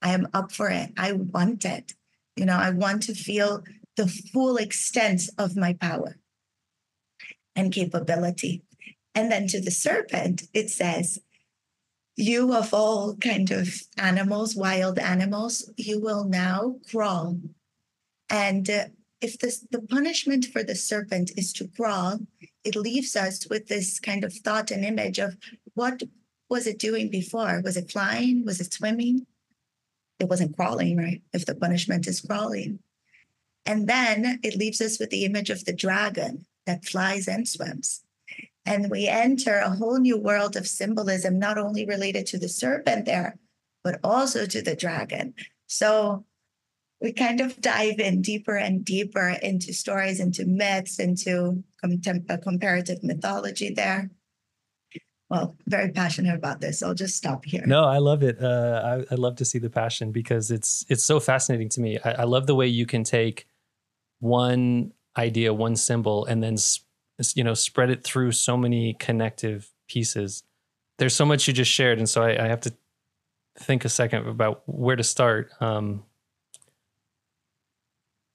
[0.03, 0.93] I am up for it.
[0.97, 1.95] I want it.
[2.37, 3.63] You know, I want to feel
[3.97, 6.17] the full extent of my power
[7.55, 8.63] and capability.
[9.15, 11.19] And then to the serpent, it says,
[12.15, 17.39] You of all kind of animals, wild animals, you will now crawl.
[18.29, 18.85] And uh,
[19.23, 22.19] if this, the punishment for the serpent is to crawl,
[22.65, 25.37] it leaves us with this kind of thought and image of
[25.75, 26.03] what
[26.51, 27.63] was it doing before?
[27.65, 28.45] Was it flying?
[28.45, 29.27] Was it swimming?
[30.19, 31.23] It wasn't crawling, right?
[31.33, 32.79] If the punishment is crawling.
[33.65, 38.03] And then it leaves us with the image of the dragon that flies and swims.
[38.65, 43.07] And we enter a whole new world of symbolism, not only related to the serpent
[43.07, 43.39] there,
[43.85, 45.35] but also to the dragon.
[45.67, 46.25] So
[47.01, 52.39] we kind of dive in deeper and deeper into stories, into myths, into contem- uh,
[52.39, 54.11] comparative mythology there.
[55.29, 56.83] Well, very passionate about this.
[56.83, 57.65] I'll just stop here.
[57.67, 58.41] No, I love it.
[58.41, 61.99] Uh, I, I love to see the passion because it's it's so fascinating to me.
[62.05, 63.47] I, I love the way you can take
[64.21, 66.57] one idea, one symbol, and then
[67.35, 70.45] you know spread it through so many connective pieces.
[70.99, 72.75] There's so much you just shared, and so I, I have to
[73.59, 75.51] think a second about where to start.
[75.61, 76.05] Um,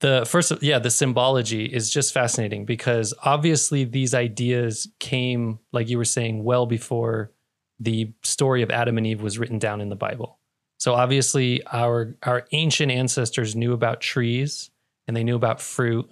[0.02, 5.98] the first, yeah, the symbology is just fascinating because obviously these ideas came, like you
[5.98, 7.32] were saying, well before
[7.80, 10.38] the story of Adam and Eve was written down in the Bible.
[10.78, 14.72] So obviously our our ancient ancestors knew about trees
[15.08, 16.10] and they knew about fruit.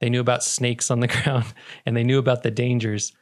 [0.00, 1.46] They knew about snakes on the ground
[1.84, 3.12] and they knew about the dangers.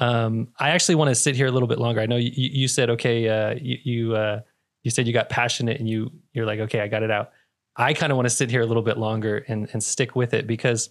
[0.00, 2.00] Um, I actually want to sit here a little bit longer.
[2.00, 4.40] I know you, you said okay, uh, you you, uh,
[4.82, 7.32] you said you got passionate and you you're like okay, I got it out.
[7.76, 10.34] I kind of want to sit here a little bit longer and and stick with
[10.34, 10.90] it because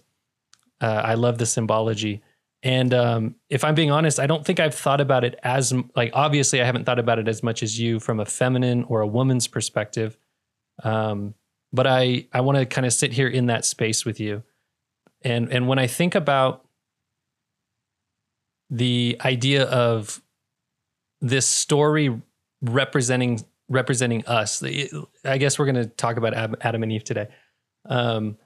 [0.80, 2.22] uh, I love the symbology.
[2.62, 6.10] And um, if I'm being honest, I don't think I've thought about it as like
[6.14, 9.06] obviously I haven't thought about it as much as you from a feminine or a
[9.06, 10.16] woman's perspective.
[10.82, 11.34] Um,
[11.72, 14.42] but I I want to kind of sit here in that space with you.
[15.22, 16.64] And and when I think about
[18.70, 20.20] the idea of
[21.20, 22.20] this story
[22.62, 24.62] representing representing us,
[25.24, 27.28] I guess we're going to talk about Adam and Eve today.
[27.88, 28.36] Um,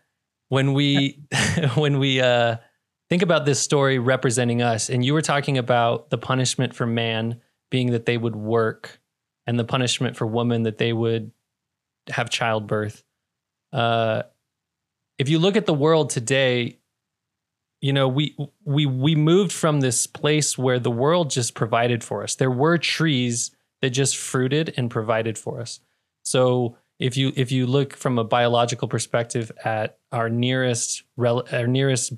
[0.48, 1.24] when we
[1.74, 2.56] when we uh,
[3.09, 7.40] think about this story representing us, and you were talking about the punishment for man
[7.70, 9.00] being that they would work,
[9.46, 11.30] and the punishment for woman that they would
[12.09, 13.04] have childbirth.
[13.72, 14.22] Uh,
[15.18, 16.78] if you look at the world today,
[17.80, 22.22] you know we we we moved from this place where the world just provided for
[22.22, 22.35] us.
[22.35, 25.80] There were trees that just fruited and provided for us.
[26.22, 31.66] So if you if you look from a biological perspective at our nearest rel- our
[31.66, 32.12] nearest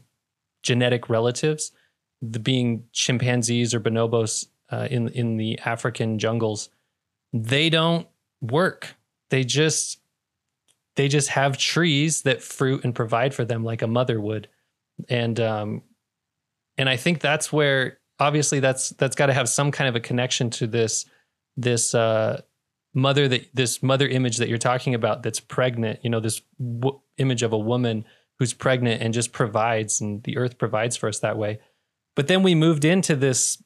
[0.62, 1.72] genetic relatives,
[2.20, 6.68] the being chimpanzees or bonobos uh, in in the African jungles,
[7.32, 8.08] they don't
[8.40, 8.96] work.
[9.30, 10.00] They just
[10.96, 14.48] they just have trees that fruit and provide for them like a mother would,
[15.08, 15.82] and um,
[16.76, 20.00] and I think that's where obviously that's that's got to have some kind of a
[20.00, 21.06] connection to this
[21.56, 22.42] this uh,
[22.94, 26.00] mother that this mother image that you're talking about that's pregnant.
[26.02, 28.04] You know this w- image of a woman
[28.38, 31.60] who's pregnant and just provides, and the earth provides for us that way.
[32.16, 33.62] But then we moved into this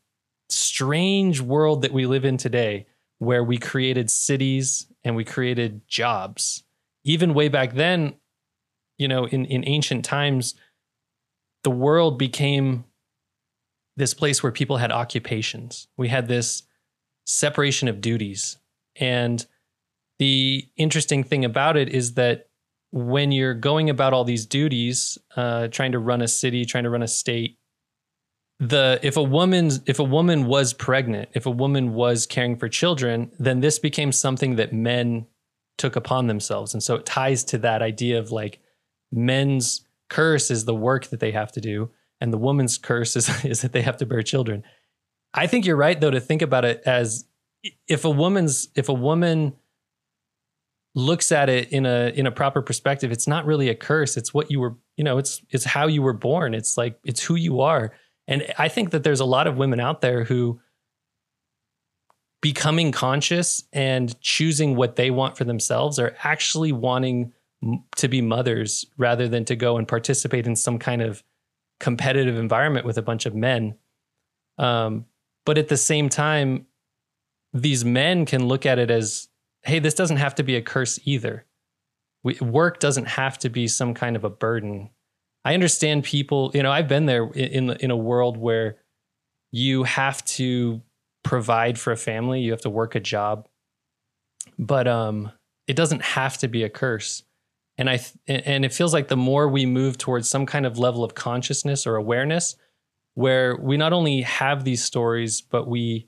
[0.49, 2.87] strange world that we live in today,
[3.19, 6.63] where we created cities and we created jobs.
[7.05, 8.17] Even way back then,
[8.99, 10.55] you know, in, in ancient times,
[11.65, 12.85] the world became
[13.97, 15.89] this place where people had occupations.
[15.97, 16.65] We had this
[17.27, 18.57] separation of duties.
[18.99, 19.45] And
[20.19, 22.47] the interesting thing about it is that
[22.93, 26.91] when you're going about all these duties, uh, trying to run a city, trying to
[26.91, 27.59] run a state,
[28.59, 32.71] the if a woman's if a woman was pregnant, if a woman was caring for
[32.71, 35.27] children, then this became something that men
[35.77, 36.73] took upon themselves.
[36.73, 38.61] And so it ties to that idea of like
[39.13, 43.29] men's curse is the work that they have to do, and the woman's curse is,
[43.45, 44.63] is that they have to bear children.
[45.37, 47.27] I think you're right though to think about it as
[47.87, 49.55] if a woman's if a woman
[50.95, 54.17] looks at it in a in a proper perspective, it's not really a curse.
[54.17, 56.55] It's what you were, you know, it's it's how you were born.
[56.55, 57.93] It's like it's who you are.
[58.27, 60.61] And I think that there's a lot of women out there who
[62.41, 67.33] becoming conscious and choosing what they want for themselves are actually wanting
[67.97, 71.23] to be mothers rather than to go and participate in some kind of
[71.81, 73.77] competitive environment with a bunch of men.
[74.59, 75.07] Um,
[75.47, 76.67] but at the same time,
[77.55, 79.29] these men can look at it as,
[79.63, 81.47] hey, this doesn't have to be a curse either.
[82.23, 84.91] We, work doesn't have to be some kind of a burden.
[85.45, 88.79] I understand people, you know, I've been there in in a world where
[89.53, 90.83] you have to
[91.23, 93.49] provide for a family, you have to work a job.
[94.59, 95.31] But um
[95.69, 97.23] it doesn't have to be a curse.
[97.79, 101.05] And I and it feels like the more we move towards some kind of level
[101.05, 102.57] of consciousness or awareness
[103.17, 106.07] where we not only have these stories but we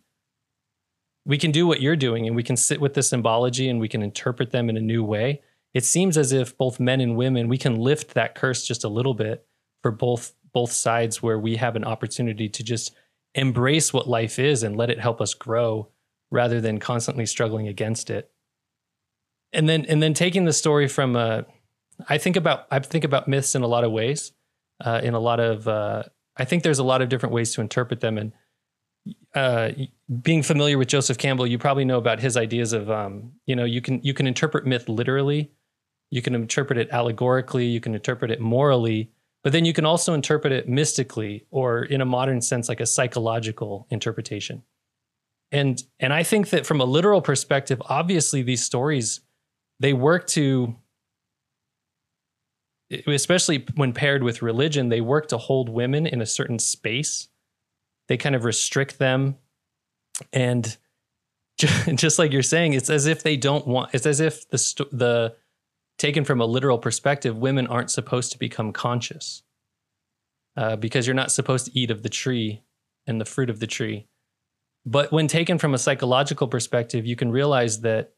[1.25, 3.88] we can do what you're doing and we can sit with the symbology and we
[3.88, 5.42] can interpret them in a new way.
[5.75, 8.88] It seems as if both men and women we can lift that curse just a
[8.88, 9.47] little bit
[9.83, 12.94] for both both sides where we have an opportunity to just
[13.35, 15.88] embrace what life is and let it help us grow
[16.31, 18.31] rather than constantly struggling against it.
[19.55, 21.42] And then and then taking the story from uh
[22.07, 24.33] i think about i think about myths in a lot of ways
[24.85, 26.05] uh, in a lot of uh,
[26.38, 28.18] i think there's a lot of different ways to interpret them.
[28.18, 28.33] And
[29.35, 29.70] uh,
[30.22, 33.64] being familiar with Joseph Campbell, you probably know about his ideas of, um, you know,
[33.64, 35.51] you can you can interpret myth literally,
[36.11, 39.11] you can interpret it allegorically, you can interpret it morally,
[39.42, 42.87] but then you can also interpret it mystically or in a modern sense, like a
[42.87, 44.62] psychological interpretation.
[45.53, 49.20] and and I think that from a literal perspective, obviously these stories
[49.81, 50.77] they work to
[53.07, 57.29] especially when paired with religion, they work to hold women in a certain space.
[58.09, 59.37] They kind of restrict them.
[60.33, 60.77] And
[61.59, 65.37] just like you're saying, it's as if they don't want, it's as if the, the,
[65.98, 69.42] taken from a literal perspective, women aren't supposed to become conscious
[70.57, 72.62] uh, because you're not supposed to eat of the tree
[73.07, 74.07] and the fruit of the tree.
[74.87, 78.12] But when taken from a psychological perspective, you can realize that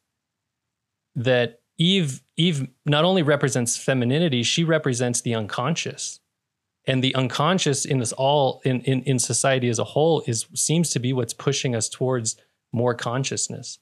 [1.16, 6.21] that Eve Eve not only represents femininity, she represents the unconscious.
[6.87, 10.90] And the unconscious in this all in, in, in society as a whole is seems
[10.90, 12.37] to be what's pushing us towards
[12.73, 13.79] more consciousness.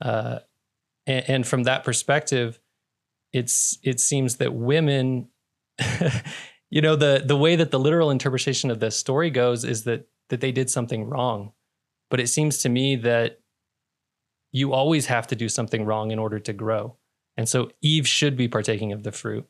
[0.00, 0.40] Uh,
[1.06, 2.60] and, and from that perspective,
[3.32, 5.28] it's it seems that women,
[6.70, 10.06] you know, the the way that the literal interpretation of the story goes is that
[10.28, 11.52] that they did something wrong.
[12.10, 13.40] But it seems to me that
[14.52, 16.97] you always have to do something wrong in order to grow.
[17.38, 19.48] And so Eve should be partaking of the fruit.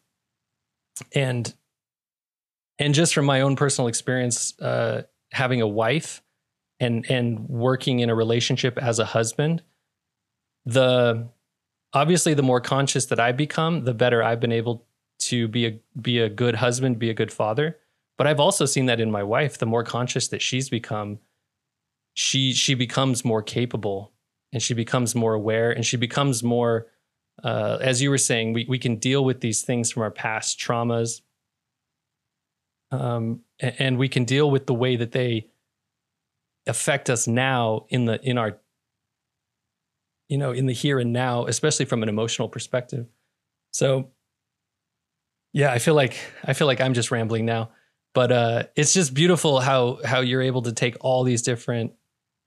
[1.15, 1.53] And
[2.79, 6.23] and just from my own personal experience, uh, having a wife
[6.79, 9.63] and and working in a relationship as a husband,
[10.67, 11.29] the
[11.95, 14.87] obviously the more conscious that I become, the better I've been able
[15.21, 17.79] to be a be a good husband, be a good father.
[18.19, 19.57] But I've also seen that in my wife.
[19.57, 21.21] The more conscious that she's become,
[22.13, 24.13] she she becomes more capable
[24.53, 26.87] and she becomes more aware and she becomes more
[27.45, 30.59] uh, as you were saying, we, we can deal with these things from our past
[30.59, 31.21] traumas.
[32.91, 35.49] Um, and we can deal with the way that they
[36.67, 38.59] affect us now in the in our
[40.29, 43.07] you know in the here and now especially from an emotional perspective.
[43.73, 44.11] So
[45.55, 47.71] yeah i feel like i feel like i'm just rambling now.
[48.15, 51.93] But uh it's just beautiful how how you're able to take all these different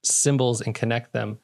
[0.03, 1.39] symbols and connect them.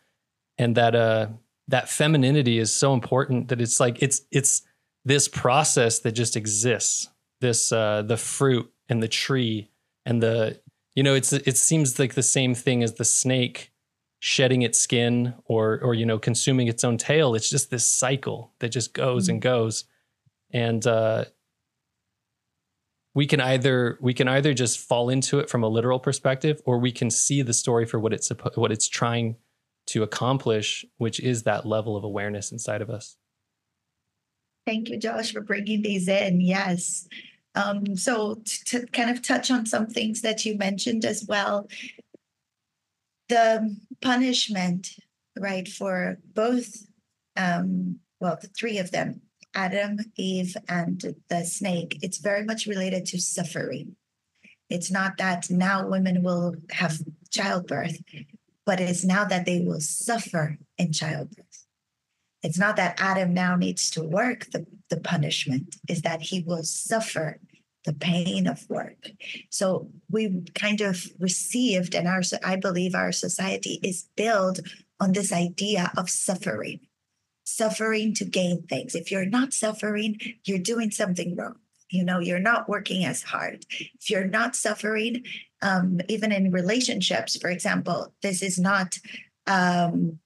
[0.57, 1.27] And that uh
[1.67, 4.61] that femininity is so important that it's like it's it's
[5.05, 7.09] this process that just exists.
[7.41, 9.69] This uh the fruit and the tree
[10.05, 10.59] and the
[10.95, 13.71] you know it's it seems like the same thing as the snake
[14.19, 17.35] shedding its skin or or you know consuming its own tail.
[17.35, 19.33] It's just this cycle that just goes mm-hmm.
[19.33, 19.83] and goes.
[20.51, 21.25] And uh
[23.13, 26.77] we can either we can either just fall into it from a literal perspective or
[26.77, 29.35] we can see the story for what it's what it's trying
[29.87, 33.17] to accomplish, which is that level of awareness inside of us.
[34.65, 36.41] Thank you, Josh, for bringing these in.
[36.41, 37.07] Yes.
[37.55, 41.67] Um, so, to, to kind of touch on some things that you mentioned as well,
[43.29, 44.89] the punishment,
[45.39, 46.85] right, for both,
[47.35, 49.21] um, well, the three of them,
[49.55, 53.95] Adam, Eve, and the snake, it's very much related to suffering.
[54.69, 56.99] It's not that now women will have
[57.31, 57.97] childbirth
[58.67, 61.65] but it is now that they will suffer in childbirth.
[62.43, 66.63] It's not that Adam now needs to work the, the punishment, is that he will
[66.63, 67.39] suffer
[67.85, 69.09] the pain of work.
[69.49, 74.59] So we kind of received, and our I believe our society is built
[74.99, 76.81] on this idea of suffering,
[77.45, 78.95] suffering to gain things.
[78.95, 81.55] If you're not suffering, you're doing something wrong.
[81.89, 83.65] You know, you're not working as hard.
[83.69, 85.23] If you're not suffering,
[85.61, 88.97] um, even in relationships, for example, this is not,
[89.47, 90.19] um,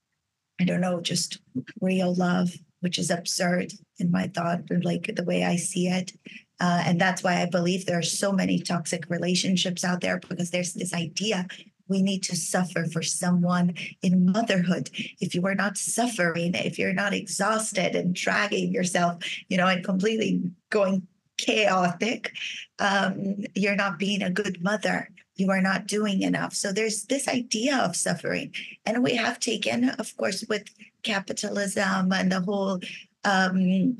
[0.59, 1.39] I don't know, just
[1.79, 6.11] real love, which is absurd in my thought, like the way I see it.
[6.59, 10.51] Uh, and that's why I believe there are so many toxic relationships out there because
[10.51, 11.47] there's this idea
[11.87, 14.89] we need to suffer for someone in motherhood.
[15.19, 19.83] If you are not suffering, if you're not exhausted and dragging yourself, you know, and
[19.83, 22.31] completely going chaotic,
[22.79, 26.53] um, you're not being a good mother you are not doing enough.
[26.53, 28.53] So there's this idea of suffering.
[28.85, 30.63] And we have taken, of course, with
[31.03, 32.79] capitalism and the whole
[33.23, 33.97] um,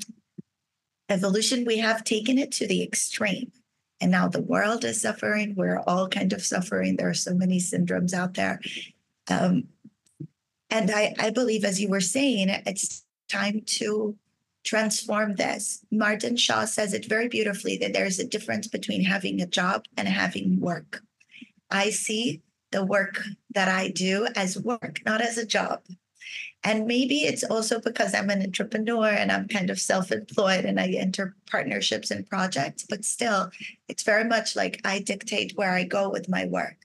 [1.08, 3.52] evolution, we have taken it to the extreme.
[4.00, 5.54] And now the world is suffering.
[5.56, 6.96] We're all kind of suffering.
[6.96, 8.60] There are so many syndromes out there.
[9.28, 9.68] Um,
[10.70, 14.16] and I, I believe, as you were saying, it's time to
[14.64, 15.84] transform this.
[15.90, 20.08] Martin Shaw says it very beautifully that there's a difference between having a job and
[20.08, 21.02] having work.
[21.72, 23.20] I see the work
[23.54, 25.82] that I do as work, not as a job.
[26.64, 30.78] And maybe it's also because I'm an entrepreneur and I'm kind of self employed and
[30.78, 33.50] I enter partnerships and projects, but still,
[33.88, 36.76] it's very much like I dictate where I go with my work.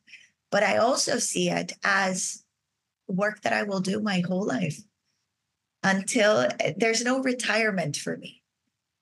[0.52, 2.44] But I also see it as
[3.08, 4.82] work that I will do my whole life
[5.84, 8.42] until eh, there's no retirement for me.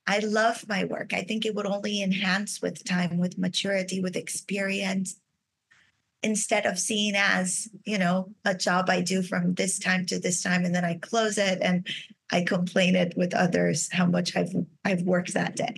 [0.08, 1.14] I love my work.
[1.14, 5.16] I think it would only enhance with time, with maturity, with experience,
[6.24, 10.41] instead of seeing as you know a job i do from this time to this
[10.41, 11.88] time and then i close it and
[12.32, 14.53] i complain it with others how much i've
[14.84, 15.76] i've worked that day.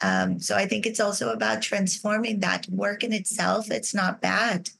[0.00, 3.70] Um, so i think it's also about transforming that work in itself.
[3.70, 4.70] It's not bad.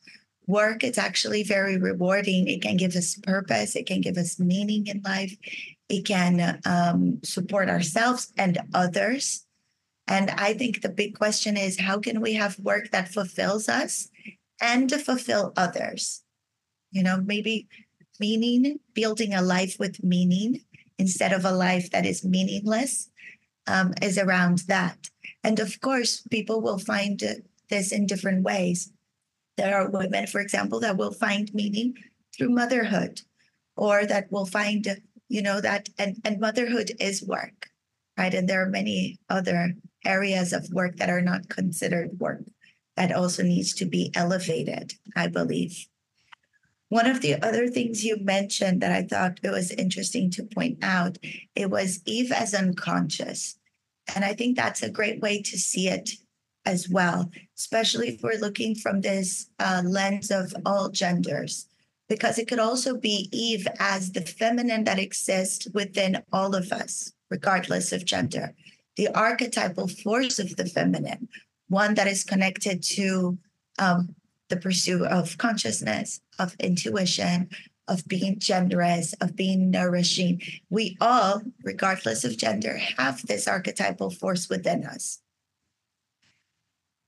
[0.47, 2.47] Work it's actually very rewarding.
[2.49, 3.75] It can give us purpose.
[3.75, 5.37] It can give us meaning in life.
[5.89, 9.45] It can um, support ourselves and others.
[10.07, 14.09] And i think the big question is how can we have work that fulfills us
[14.61, 16.23] and to fulfill others.
[16.91, 17.69] You know, maybe
[18.19, 20.63] meaning, building a life with meaning
[20.99, 23.11] instead of a life that is meaningless
[23.67, 25.09] um, is around that.
[25.45, 27.23] And of course, people will find
[27.71, 28.93] this in different ways.
[29.57, 31.95] There are women, for example, that will find meaning
[32.37, 33.21] through motherhood
[33.77, 37.69] or that will find, you know, that, and, and motherhood is work,
[38.17, 38.35] right?
[38.35, 42.43] And there are many other areas of work that are not considered work
[42.99, 45.87] that also needs to be elevated, I believe.
[46.89, 50.79] One of the other things you mentioned that I thought it was interesting to point
[50.83, 51.17] out,
[51.55, 53.57] it was Eve as unconscious.
[54.17, 56.11] And I think that's a great way to see it
[56.67, 61.69] as well, especially if we're looking from this uh, lens of all genders,
[62.09, 67.13] because it could also be Eve as the feminine that exists within all of us,
[67.31, 68.55] regardless of gender,
[68.97, 71.29] the archetypal force of the feminine,
[71.69, 73.39] one that is connected to
[73.79, 74.15] um,
[74.49, 77.49] the pursuit of consciousness, of intuition,
[77.87, 80.41] of being generous, of being nourishing.
[80.71, 85.21] We all, regardless of gender, have this archetypal force within us.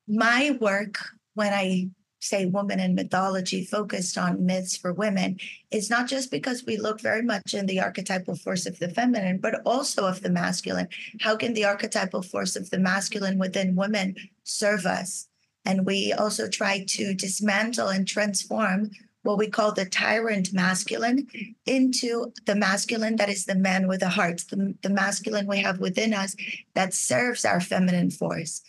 [0.09, 0.99] My work,
[1.35, 1.91] when I
[2.21, 5.39] say woman in mythology focused on myths for women
[5.71, 9.39] is not just because we look very much in the archetypal force of the feminine,
[9.39, 10.89] but also of the masculine.
[11.21, 14.15] How can the archetypal force of the masculine within women
[14.45, 15.29] serve us?
[15.65, 18.91] And we also try to dismantle and transform
[19.23, 21.27] what we call the tyrant masculine
[21.67, 25.79] into the masculine that is the man with the heart, the, the masculine we have
[25.79, 26.35] within us
[26.75, 28.63] that serves our feminine force.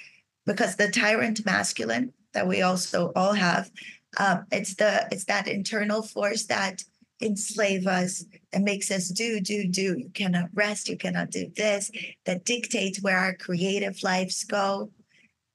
[0.45, 3.69] Because the tyrant masculine that we also all have.
[4.17, 6.83] Um, it's the it's that internal force that
[7.21, 9.97] enslave us and makes us do do do.
[9.97, 11.91] You cannot rest you cannot do this
[12.25, 14.91] that dictates where our creative lives go.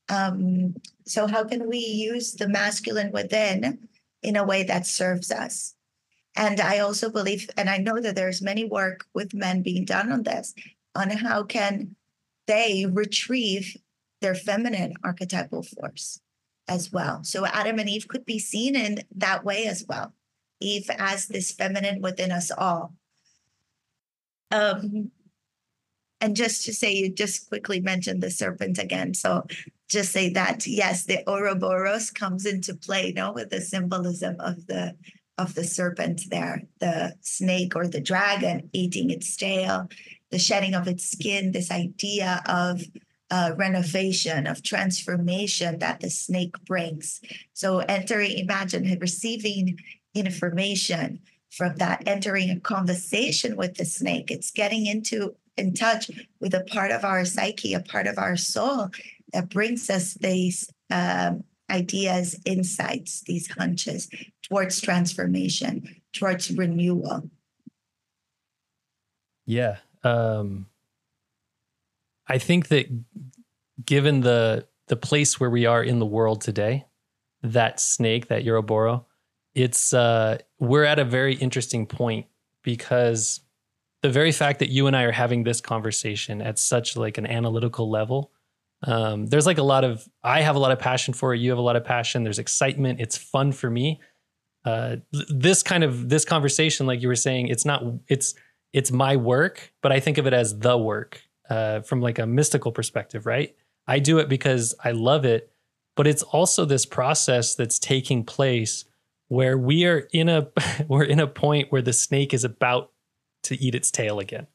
[0.09, 0.75] Um,
[1.05, 3.89] so how can we use the masculine within
[4.23, 5.75] in a way that serves us?
[6.37, 10.13] And i also believe and i know that there's many work with men being done
[10.13, 10.55] on this
[10.95, 11.97] on how can
[12.47, 13.77] they retrieve
[14.21, 16.21] their feminine archetypal force
[16.69, 17.23] as well.
[17.23, 20.13] So Adam and Eve could be seen in that way as well.
[20.61, 22.95] Eve as this feminine within us all.
[24.51, 25.11] Um,
[26.21, 29.13] and just to say, you just quickly mentioned the serpent again.
[29.15, 29.47] So
[29.89, 34.67] just say that yes, the Ouroboros comes into play, you know, with the symbolism of
[34.67, 34.97] the
[35.39, 39.87] of the serpent there, the snake or the dragon eating its tail,
[40.31, 42.81] the shedding of its skin, this idea of
[43.31, 47.21] uh, renovation, of transformation that the snake brings.
[47.53, 49.79] So, entering, imagine receiving
[50.15, 51.21] information
[51.51, 54.31] from that, entering a conversation with the snake.
[54.31, 56.11] It's getting into in touch
[56.41, 58.91] with a part of our psyche, a part of our soul
[59.33, 64.09] that brings us these um, ideas, insights, these hunches
[64.49, 67.29] towards transformation, towards renewal.
[69.47, 69.79] Yeah.
[70.05, 70.67] Um,
[72.29, 72.87] I think that
[73.85, 76.87] given the the place where we are in the world today,
[77.43, 79.01] that snake, that Ouroboros,
[79.55, 82.27] it's uh, we're at a very interesting point
[82.63, 83.41] because
[84.03, 87.27] the very fact that you and I are having this conversation at such like an
[87.27, 88.33] analytical level,
[88.83, 91.41] um, there's like a lot of I have a lot of passion for it.
[91.41, 92.23] You have a lot of passion.
[92.23, 93.01] There's excitement.
[93.01, 94.01] It's fun for me.
[94.65, 98.35] Uh, this kind of this conversation, like you were saying, it's not it's
[98.73, 102.27] it's my work, but I think of it as the work uh, from like a
[102.27, 103.55] mystical perspective, right?
[103.87, 105.51] I do it because I love it,
[105.95, 108.85] but it's also this process that's taking place
[109.29, 110.49] where we are in a
[110.89, 112.91] we're in a point where the snake is about
[113.45, 114.47] to eat its tail again,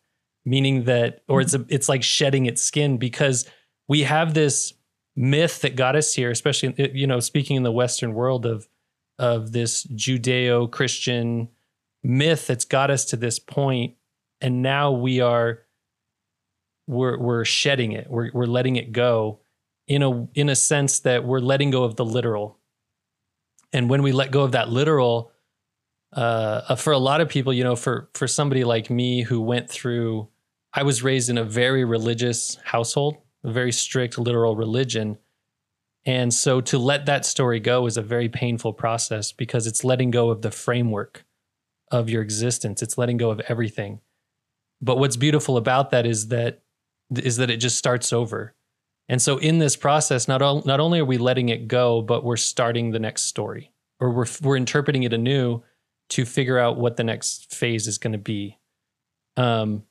[0.46, 3.48] meaning that or it's a, it's like shedding its skin because
[3.88, 4.74] we have this
[5.16, 8.68] myth that got us here, especially you know speaking in the Western world of
[9.20, 11.48] of this Judeo-Christian
[12.04, 13.96] myth that's got us to this point,
[14.40, 15.60] and now we are
[16.92, 18.08] we're we're shedding it.
[18.10, 19.40] We're we're letting it go
[19.88, 22.60] in a in a sense that we're letting go of the literal.
[23.74, 25.32] And when we let go of that literal,
[26.14, 29.40] uh, uh, for a lot of people, you know, for for somebody like me who
[29.40, 30.28] went through,
[30.74, 35.18] I was raised in a very religious household, a very strict literal religion.
[36.06, 40.12] And so to let that story go is a very painful process because it's letting
[40.12, 41.24] go of the framework
[41.90, 42.82] of your existence.
[42.82, 44.02] It's letting go of everything.
[44.82, 46.61] But what's beautiful about that is that
[47.18, 48.54] is that it just starts over.
[49.10, 52.38] And so in this process, not, not only are we letting it go, but we're
[52.38, 55.64] starting the next story or we're, we're interpreting it anew
[56.10, 58.58] to figure out what the next phase is going to be.
[59.38, 59.84] Um,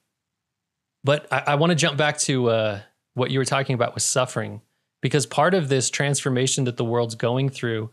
[1.05, 2.81] but I, I want to jump back to uh,
[3.14, 4.61] what you were talking about with suffering,
[5.01, 7.91] because part of this transformation that the world's going through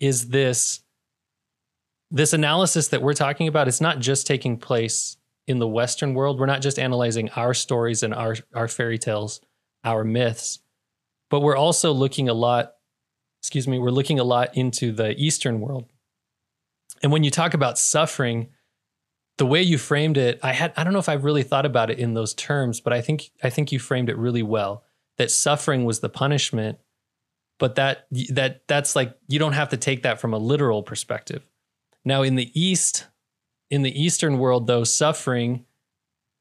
[0.00, 0.80] is this
[2.10, 3.66] this analysis that we're talking about.
[3.66, 5.16] It's not just taking place
[5.46, 6.38] in the Western world.
[6.38, 9.40] We're not just analyzing our stories and our our fairy tales,
[9.84, 10.60] our myths,
[11.30, 12.74] but we're also looking a lot.
[13.42, 13.78] Excuse me.
[13.78, 15.86] We're looking a lot into the Eastern world.
[17.02, 18.48] And when you talk about suffering,
[19.36, 21.90] the way you framed it, I had I don't know if I've really thought about
[21.90, 24.84] it in those terms, but I think I think you framed it really well.
[25.18, 26.78] That suffering was the punishment,
[27.58, 31.46] but that that that's like you don't have to take that from a literal perspective.
[32.04, 33.06] Now in the East,
[33.70, 35.64] in the Eastern world though, suffering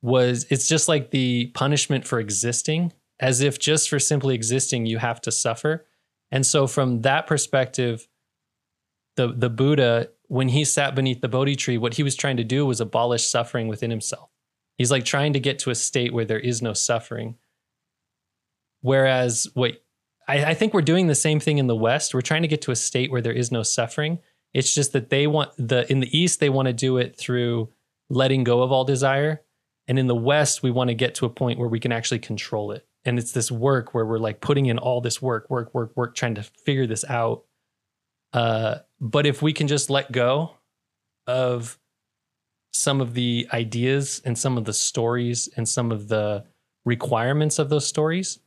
[0.02, 4.98] was it's just like the punishment for existing, as if just for simply existing you
[4.98, 5.86] have to suffer.
[6.32, 8.08] And so from that perspective,
[9.16, 12.44] the the Buddha when he sat beneath the Bodhi tree, what he was trying to
[12.44, 14.32] do was abolish suffering within himself.
[14.78, 17.36] He's like trying to get to a state where there is no suffering.
[18.82, 19.84] Whereas what
[20.28, 22.14] I, I, think we're doing the same thing in the West.
[22.14, 24.20] We're trying to get to a state where there is no suffering.
[24.54, 27.70] It's just that they want the in the East, they want to do it through
[28.10, 29.41] letting go of all desire.
[29.88, 32.20] And in the West, we want to get to a point where we can actually
[32.20, 32.86] control it.
[33.06, 36.16] And it's this work where we're like putting in all this work, work, work, work,
[36.16, 37.43] trying to figure this out.
[38.32, 40.56] Uh, but if we can just let go
[41.28, 41.78] of
[42.74, 46.45] some of the ideas and some of the stories and some of the
[46.86, 48.39] requirements of those stories,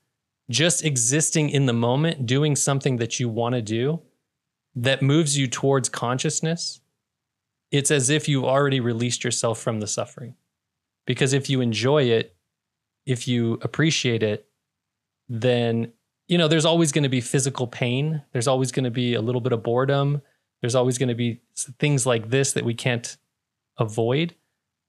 [0.50, 4.00] just existing in the moment, doing something that you want to do
[4.77, 6.81] that moves you towards consciousness,
[7.72, 10.35] it's as if you've already released yourself from the suffering.
[11.07, 12.37] Because if you enjoy it,
[13.05, 14.49] if you appreciate it,
[15.29, 15.93] then
[16.29, 18.22] you know there's always going to be physical pain.
[18.33, 20.22] There's always going to be a little bit of boredom
[20.61, 21.41] there's always going to be
[21.79, 23.16] things like this that we can't
[23.79, 24.35] avoid.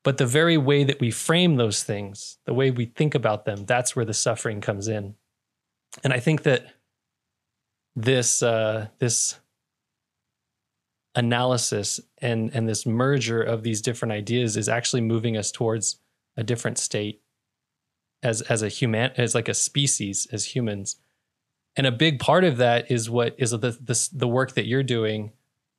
[0.04, 3.66] But the very way that we frame those things, the way we think about them,
[3.66, 5.16] that's where the suffering comes in.
[6.04, 6.66] And I think that
[7.96, 9.40] this uh, this
[11.18, 15.98] analysis and and this merger of these different ideas is actually moving us towards
[16.38, 17.22] a different state
[18.22, 20.98] as as a human as like a species as humans.
[21.76, 24.84] And a big part of that is what is the the, the work that you're
[24.84, 25.34] doing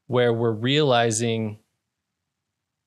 [0.09, 1.61] where we're realizing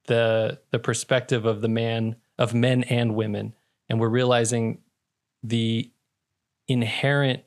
[0.08, 3.54] the the perspective of the man of men and women.
[3.88, 4.80] And we're realizing
[5.42, 5.90] the
[6.68, 7.44] inherent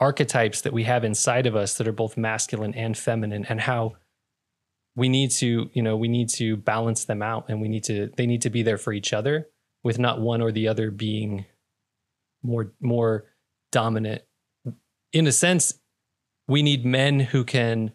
[0.00, 3.92] archetypes that we have inside of us that are both masculine and feminine and how
[4.96, 8.10] we need to you know we need to balance them out and we need to
[8.16, 9.48] they need to be there for each other
[9.84, 11.44] with not one or the other being
[12.42, 13.26] more more
[13.70, 14.22] dominant
[15.12, 15.74] in a sense
[16.48, 17.92] we need men who can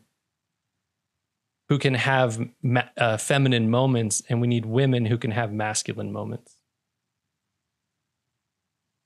[1.70, 6.12] who can have ma- uh, feminine moments, and we need women who can have masculine
[6.12, 6.56] moments.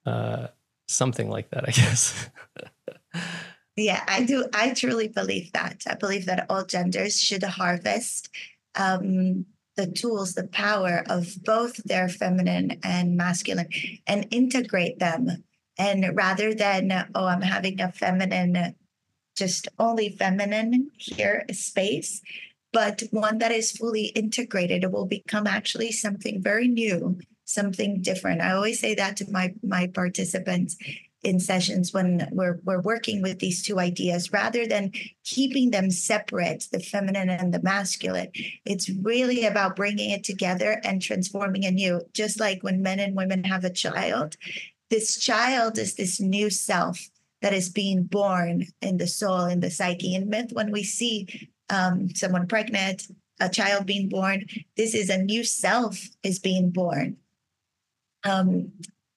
[0.06, 0.48] Uh,
[0.88, 2.30] something like that, I guess.
[3.76, 4.48] yeah, I do.
[4.54, 5.84] I truly believe that.
[5.88, 8.30] I believe that all genders should harvest
[8.76, 9.46] um,
[9.76, 13.70] the tools, the power of both their feminine and masculine,
[14.06, 15.44] and integrate them.
[15.78, 18.76] And rather than, oh, I'm having a feminine
[19.40, 22.22] just only feminine here space
[22.74, 28.42] but one that is fully integrated it will become actually something very new something different
[28.42, 30.76] i always say that to my my participants
[31.24, 34.92] in sessions when we're we're working with these two ideas rather than
[35.24, 38.32] keeping them separate the feminine and the masculine
[38.66, 43.44] it's really about bringing it together and transforming anew just like when men and women
[43.44, 44.38] have a child
[44.90, 47.10] this child is this new self
[47.42, 51.50] that is being born in the soul in the psyche in myth when we see
[51.70, 53.08] um, someone pregnant,
[53.40, 54.46] a child being born.
[54.76, 57.18] This is a new self is being born.
[58.24, 58.72] Um,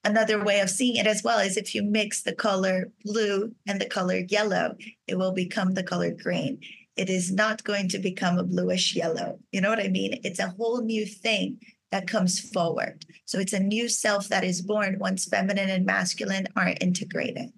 [0.04, 3.80] another way of seeing it as well is if you mix the color blue and
[3.80, 4.76] the color yellow,
[5.06, 6.60] it will become the color green.
[6.96, 9.38] It is not going to become a bluish yellow.
[9.50, 10.20] You know what I mean?
[10.24, 11.58] It's a whole new thing
[11.90, 13.04] that comes forward.
[13.26, 17.50] So it's a new self that is born once feminine and masculine are integrated.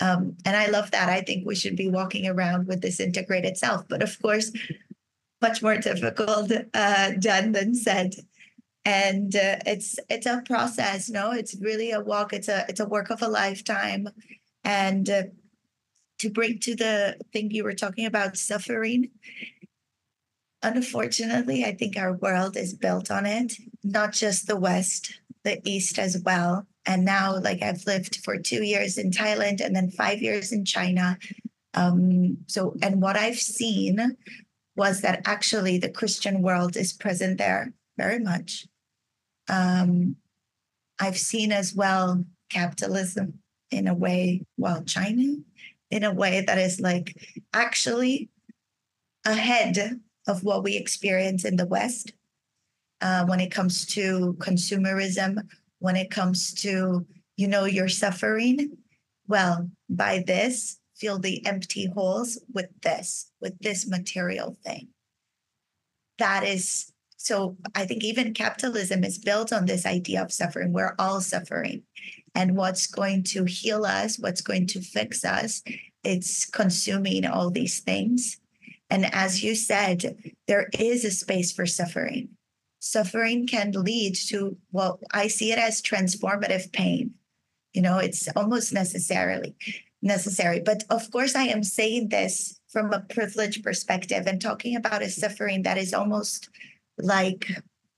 [0.00, 1.08] Um, and I love that.
[1.08, 3.86] I think we should be walking around with this integrated self.
[3.88, 4.50] But of course,
[5.40, 8.14] much more difficult uh, done than said.
[8.84, 11.08] And uh, it's it's a process.
[11.08, 12.32] No, it's really a walk.
[12.32, 14.08] It's a it's a work of a lifetime.
[14.64, 15.22] And uh,
[16.18, 19.10] to bring to the thing you were talking about suffering,
[20.62, 25.98] unfortunately, I think our world is built on it, not just the West, the East
[25.98, 26.66] as well.
[26.86, 30.64] And now, like, I've lived for two years in Thailand and then five years in
[30.64, 31.18] China.
[31.74, 34.16] Um, so, and what I've seen
[34.76, 38.66] was that actually the Christian world is present there very much.
[39.48, 40.16] Um,
[41.00, 43.40] I've seen as well capitalism
[43.70, 45.36] in a way, well, China
[45.90, 47.14] in a way that is like
[47.52, 48.30] actually
[49.24, 52.12] ahead of what we experience in the West
[53.00, 55.38] uh, when it comes to consumerism,
[55.80, 57.04] when it comes to,
[57.36, 58.78] you know, your suffering.
[59.26, 64.88] Well, by this, fill the empty holes with this, with this material thing.
[66.18, 66.91] That is
[67.22, 70.72] so I think even capitalism is built on this idea of suffering.
[70.72, 71.84] We're all suffering.
[72.34, 75.62] And what's going to heal us, what's going to fix us,
[76.02, 78.40] it's consuming all these things.
[78.90, 80.16] And as you said,
[80.48, 82.30] there is a space for suffering.
[82.80, 87.12] Suffering can lead to, well, I see it as transformative pain.
[87.72, 89.54] You know, it's almost necessarily
[90.02, 90.58] necessary.
[90.58, 95.08] But of course, I am saying this from a privileged perspective and talking about a
[95.08, 96.48] suffering that is almost
[96.98, 97.46] like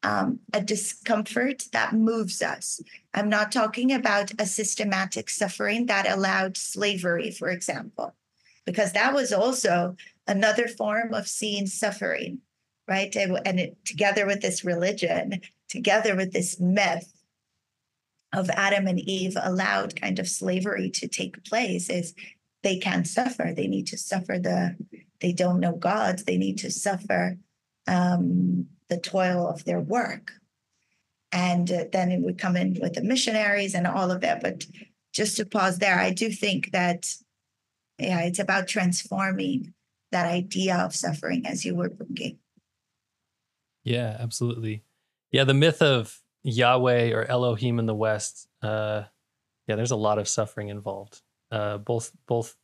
[0.05, 2.81] um, a discomfort that moves us.
[3.15, 8.15] I'm not talking about a systematic suffering that allowed slavery, for example,
[8.67, 12.41] because that was also another form of seeing suffering,
[12.87, 13.15] right?
[13.17, 17.11] And it, together with this religion, together with this myth
[18.35, 22.15] of Adam and Eve allowed kind of slavery to take place is
[22.63, 23.53] they can suffer.
[23.55, 24.77] They need to suffer the,
[25.21, 26.21] they don't know God.
[26.27, 27.39] They need to suffer
[27.87, 30.33] um, the toil of their work.
[31.33, 34.41] And uh, then it would come in with the missionaries and all of that.
[34.41, 34.67] But
[35.13, 37.13] just to pause there, I do think that,
[37.99, 39.75] yeah, it's about transforming
[40.13, 42.39] that idea of suffering as you were bringing.
[43.83, 44.85] Yeah, absolutely.
[45.33, 49.05] Yeah, the myth of Yahweh or Elohim in the West, uh,
[49.67, 51.21] yeah, there's a lot of suffering involved.
[51.51, 52.57] Uh, both both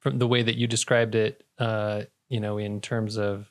[0.00, 3.50] from the way that you described it, uh, you know, in terms of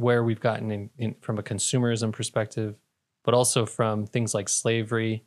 [0.00, 2.74] where we've gotten in, in, from a consumerism perspective,
[3.22, 5.24] but also from things like slavery,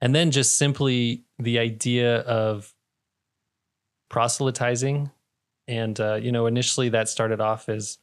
[0.00, 2.74] and then just simply the idea of
[4.08, 5.10] proselytizing.
[5.68, 7.98] And uh, you know, initially that started off as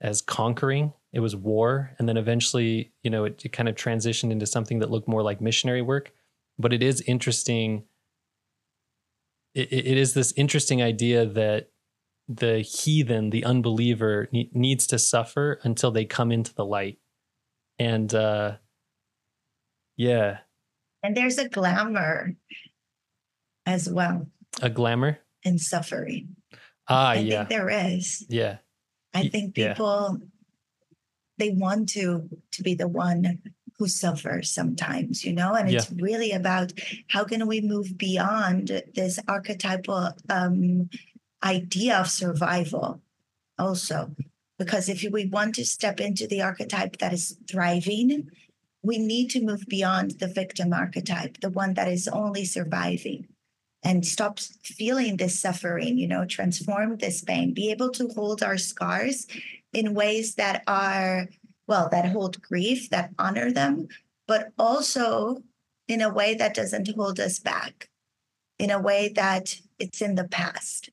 [0.00, 0.92] as conquering.
[1.12, 4.80] It was war, and then eventually, you know, it, it kind of transitioned into something
[4.80, 6.12] that looked more like missionary work.
[6.58, 7.84] But it is interesting.
[9.54, 11.70] it, it is this interesting idea that
[12.28, 16.98] the heathen, the unbeliever, ne- needs to suffer until they come into the light.
[17.78, 18.56] And uh,
[19.96, 20.38] yeah.
[21.02, 22.34] And there's a glamour
[23.64, 24.26] as well.
[24.62, 25.18] A glamour?
[25.42, 26.36] In suffering.
[26.88, 27.38] Ah, I yeah.
[27.38, 28.24] think there is.
[28.28, 28.58] Yeah.
[29.14, 30.26] I think people yeah.
[31.38, 33.40] they want to to be the one
[33.78, 36.72] who suffers sometimes, you know, and it's really about
[37.08, 40.88] how can we move beyond this archetypal um,
[41.46, 43.00] idea of survival
[43.58, 44.10] also.
[44.58, 48.30] Because if we want to step into the archetype that is thriving
[48.86, 53.26] we need to move beyond the victim archetype the one that is only surviving
[53.82, 58.56] and stop feeling this suffering you know transform this pain be able to hold our
[58.56, 59.26] scars
[59.72, 61.26] in ways that are
[61.66, 63.88] well that hold grief that honor them
[64.28, 65.42] but also
[65.88, 67.88] in a way that doesn't hold us back
[68.58, 70.90] in a way that it's in the past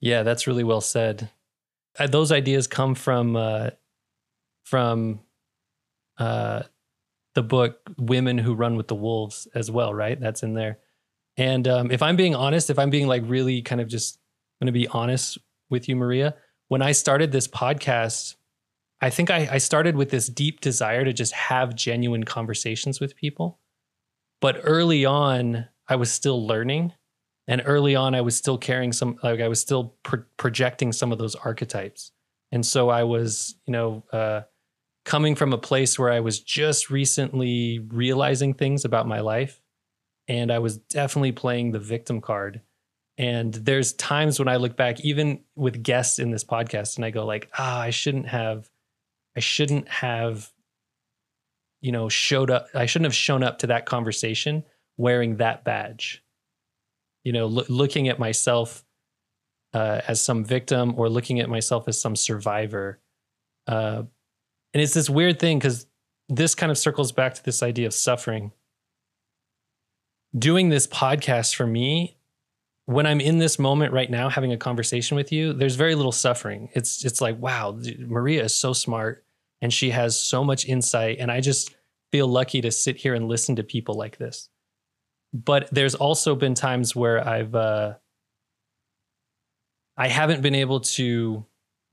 [0.00, 1.30] yeah, that's really well said.
[1.98, 3.70] Uh, those ideas come from uh,
[4.64, 5.20] from
[6.18, 6.62] uh,
[7.34, 10.18] the book "Women Who Run with the Wolves" as well, right?
[10.18, 10.78] That's in there.
[11.36, 14.18] And um, if I'm being honest, if I'm being like really kind of just
[14.60, 15.38] going to be honest
[15.70, 16.34] with you, Maria,
[16.68, 18.34] when I started this podcast,
[19.00, 23.16] I think I, I started with this deep desire to just have genuine conversations with
[23.16, 23.60] people.
[24.40, 26.92] But early on, I was still learning
[27.48, 31.10] and early on i was still carrying some like i was still pro- projecting some
[31.10, 32.12] of those archetypes.
[32.52, 34.42] And so i was you know uh,
[35.04, 39.60] coming from a place where i was just recently realizing things about my life
[40.28, 42.60] and i was definitely playing the victim card.
[43.16, 47.10] And there's times when i look back even with guests in this podcast and i
[47.10, 48.70] go like ah i shouldn't have
[49.36, 50.52] i shouldn't have
[51.80, 54.64] you know showed up i shouldn't have shown up to that conversation
[54.96, 56.22] wearing that badge
[57.28, 58.86] you know, lo- looking at myself
[59.74, 63.00] uh, as some victim or looking at myself as some survivor.
[63.66, 64.04] Uh,
[64.72, 65.86] and it's this weird thing because
[66.30, 68.52] this kind of circles back to this idea of suffering.
[70.38, 72.16] Doing this podcast for me
[72.86, 76.12] when I'm in this moment right now, having a conversation with you, there's very little
[76.12, 76.70] suffering.
[76.72, 79.26] It's it's like, wow, Maria is so smart
[79.60, 81.76] and she has so much insight, and I just
[82.10, 84.48] feel lucky to sit here and listen to people like this.
[85.32, 87.94] But there's also been times where I've uh,
[89.96, 91.44] I haven't been able to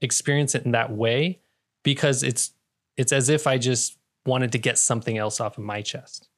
[0.02, 1.40] experience it in that way
[1.84, 2.52] because it's
[2.98, 6.30] it's as if I just wanted to get something else off of my chest.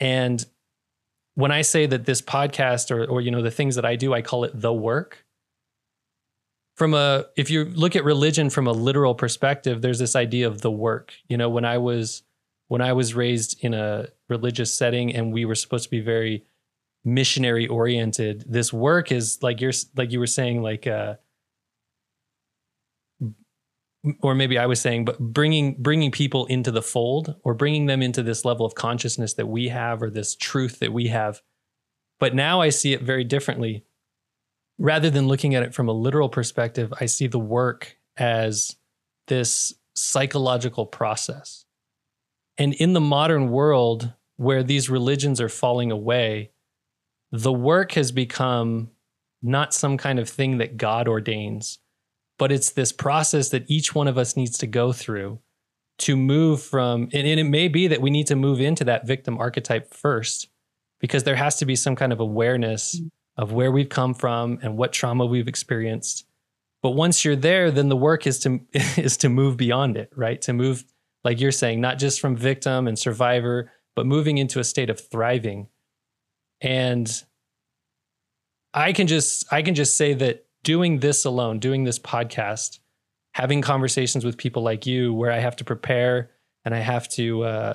[0.00, 0.44] And
[1.34, 4.14] when I say that this podcast or or you know the things that I do,
[4.14, 5.24] I call it the work.
[6.76, 10.60] From a if you look at religion from a literal perspective, there's this idea of
[10.60, 11.14] the work.
[11.28, 12.22] You know, when I was
[12.68, 16.44] when I was raised in a religious setting and we were supposed to be very
[17.04, 21.14] missionary oriented, this work is like you're like you were saying like uh
[24.22, 28.02] or maybe I was saying, but bringing bringing people into the fold or bringing them
[28.02, 31.42] into this level of consciousness that we have or this truth that we have.
[32.18, 33.84] But now I see it very differently.
[34.78, 38.76] Rather than looking at it from a literal perspective, I see the work as
[39.26, 41.65] this psychological process.
[42.58, 46.50] And in the modern world where these religions are falling away,
[47.30, 48.90] the work has become
[49.42, 51.78] not some kind of thing that God ordains
[52.38, 55.38] but it's this process that each one of us needs to go through
[55.98, 59.06] to move from and, and, it may be that we need to move into that
[59.06, 60.48] victim archetype first
[61.00, 63.10] because there has to be some kind of awareness mm.
[63.36, 66.26] of where we've come from and what trauma we've experienced.
[66.82, 70.40] But once you're there then the work is to is to move beyond it right?
[70.42, 70.84] To move
[71.26, 74.98] like you're saying not just from victim and survivor but moving into a state of
[74.98, 75.68] thriving
[76.62, 77.24] and
[78.72, 82.80] i can just i can just say that doing this alone, doing this podcast,
[83.34, 86.32] having conversations with people like you, where I have to prepare
[86.64, 87.74] and I have to uh,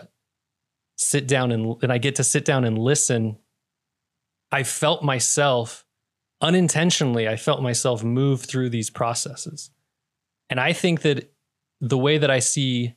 [0.98, 3.38] sit down and, and I get to sit down and listen.
[4.52, 5.86] I felt myself
[6.42, 9.70] unintentionally, I felt myself move through these processes.
[10.50, 11.32] And I think that
[11.80, 12.96] the way that I see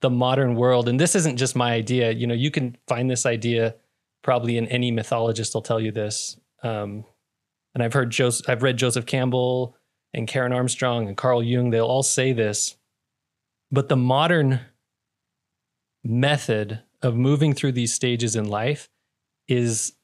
[0.00, 3.26] the modern world, and this isn't just my idea, you know, you can find this
[3.26, 3.74] idea
[4.22, 6.38] probably in any mythologist will tell you this.
[6.62, 7.04] Um,
[7.74, 9.76] and I've heard Joseph, I've read Joseph Campbell
[10.12, 11.70] and Karen Armstrong and Carl Jung.
[11.70, 12.76] They'll all say this,
[13.70, 14.60] but the modern
[16.02, 18.88] method of moving through these stages in life
[19.48, 19.94] is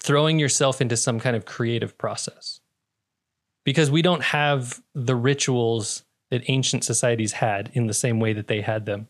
[0.00, 2.60] throwing yourself into some kind of creative process
[3.64, 6.04] because we don't have the rituals
[6.36, 9.08] that ancient societies had in the same way that they had them.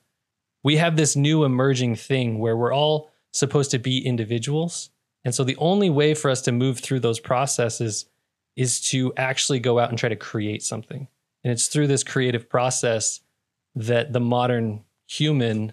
[0.62, 4.90] We have this new emerging thing where we're all supposed to be individuals
[5.26, 8.06] and so the only way for us to move through those processes
[8.54, 11.08] is to actually go out and try to create something.
[11.42, 13.22] And it's through this creative process
[13.74, 15.72] that the modern human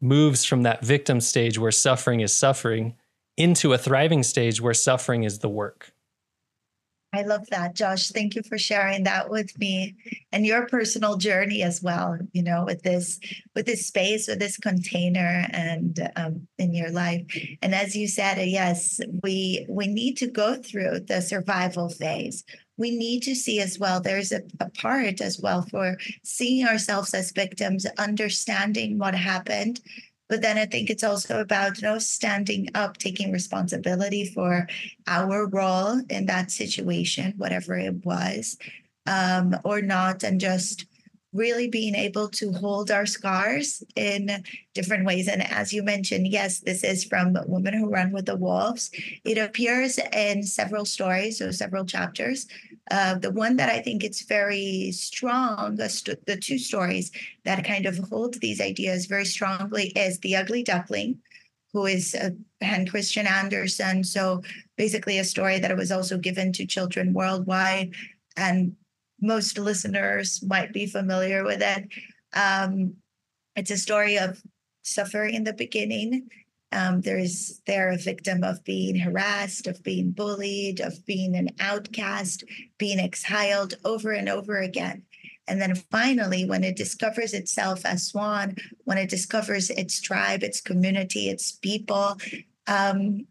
[0.00, 2.94] moves from that victim stage where suffering is suffering
[3.36, 5.92] into a thriving stage where suffering is the work.
[7.12, 8.10] I love that, Josh.
[8.10, 9.96] Thank you for sharing that with me
[10.30, 12.16] and your personal journey as well.
[12.32, 13.18] You know, with this
[13.54, 17.26] with this space, with this container, and um, in your life.
[17.62, 22.44] And as you said, uh, yes, we we need to go through the survival phase.
[22.76, 24.00] We need to see as well.
[24.00, 29.80] There's a, a part as well for seeing ourselves as victims, understanding what happened,
[30.30, 34.68] but then I think it's also about you know standing up, taking responsibility for
[35.08, 38.56] our role in that situation, whatever it was,
[39.06, 40.86] um, or not, and just
[41.32, 44.42] really being able to hold our scars in
[44.74, 45.28] different ways.
[45.28, 48.90] And as you mentioned, yes, this is from Women Who Run with the Wolves.
[49.24, 52.46] It appears in several stories, so several chapters.
[52.90, 57.12] Uh, the one that I think it's very strong, the two stories
[57.44, 61.18] that kind of hold these ideas very strongly is The Ugly Duckling,
[61.72, 64.02] who is uh, Hans Christian Andersen.
[64.02, 64.42] So
[64.76, 67.94] basically, a story that was also given to children worldwide.
[68.36, 68.74] And
[69.20, 71.88] most listeners might be familiar with it.
[72.32, 72.94] Um,
[73.54, 74.42] it's a story of
[74.82, 76.28] suffering in the beginning.
[76.72, 82.44] Um, there's they're a victim of being harassed, of being bullied, of being an outcast,
[82.78, 85.02] being exiled over and over again.
[85.48, 88.54] And then finally, when it discovers itself as Swan,
[88.84, 92.16] when it discovers its tribe, its community, its people,
[92.68, 93.26] um,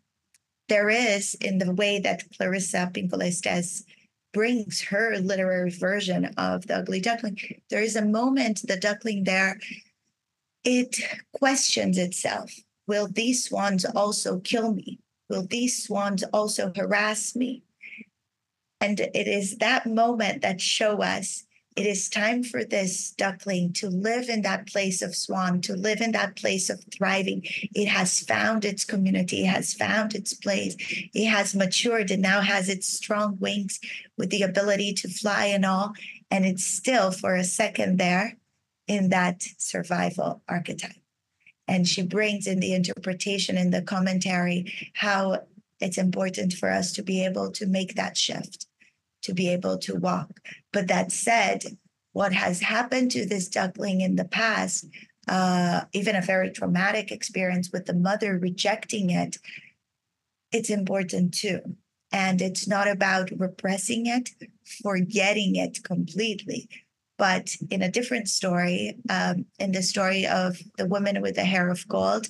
[0.67, 3.83] there is in the way that Clarissa Pinkola Estés
[4.33, 7.37] brings her literary version of the ugly duckling
[7.69, 9.59] there is a moment the duckling there
[10.63, 10.97] it
[11.33, 12.51] questions itself
[12.89, 17.63] will these swans also kill me will these swans also harass me
[18.81, 21.43] and it is that moment that show us
[21.79, 26.01] it is time for this duckling to live in that place of swan, to live
[26.01, 27.41] in that place of thriving.
[27.73, 30.75] It has found its community, it has found its place,
[31.13, 33.79] it has matured, and now has its strong wings
[34.17, 35.93] with the ability to fly and all.
[36.29, 38.35] And it's still for a second there
[38.89, 40.98] in that survival archetype.
[41.69, 45.43] And she brings in the interpretation and the commentary how
[45.79, 48.65] it's important for us to be able to make that shift
[49.21, 50.39] to be able to walk.
[50.71, 51.77] But that said,
[52.13, 54.85] what has happened to this duckling in the past,
[55.27, 59.37] uh, even a very traumatic experience with the mother rejecting it,
[60.51, 61.59] it's important too.
[62.11, 64.31] And it's not about repressing it,
[64.81, 66.67] forgetting it completely.
[67.19, 71.69] But in a different story, um, in the story of the woman with the hair
[71.69, 72.27] of gold,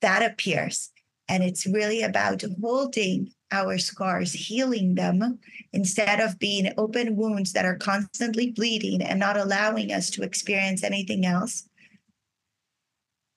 [0.00, 0.90] that appears.
[1.28, 5.40] And it's really about holding our scars, healing them
[5.72, 10.84] instead of being open wounds that are constantly bleeding and not allowing us to experience
[10.84, 11.68] anything else.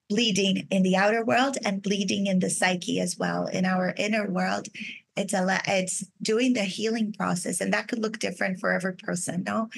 [0.08, 3.46] Bleeding in the outer world and bleeding in the psyche as well.
[3.46, 4.68] In our inner world,
[5.16, 9.42] it's a it's doing the healing process, and that could look different for every person.
[9.44, 9.68] No,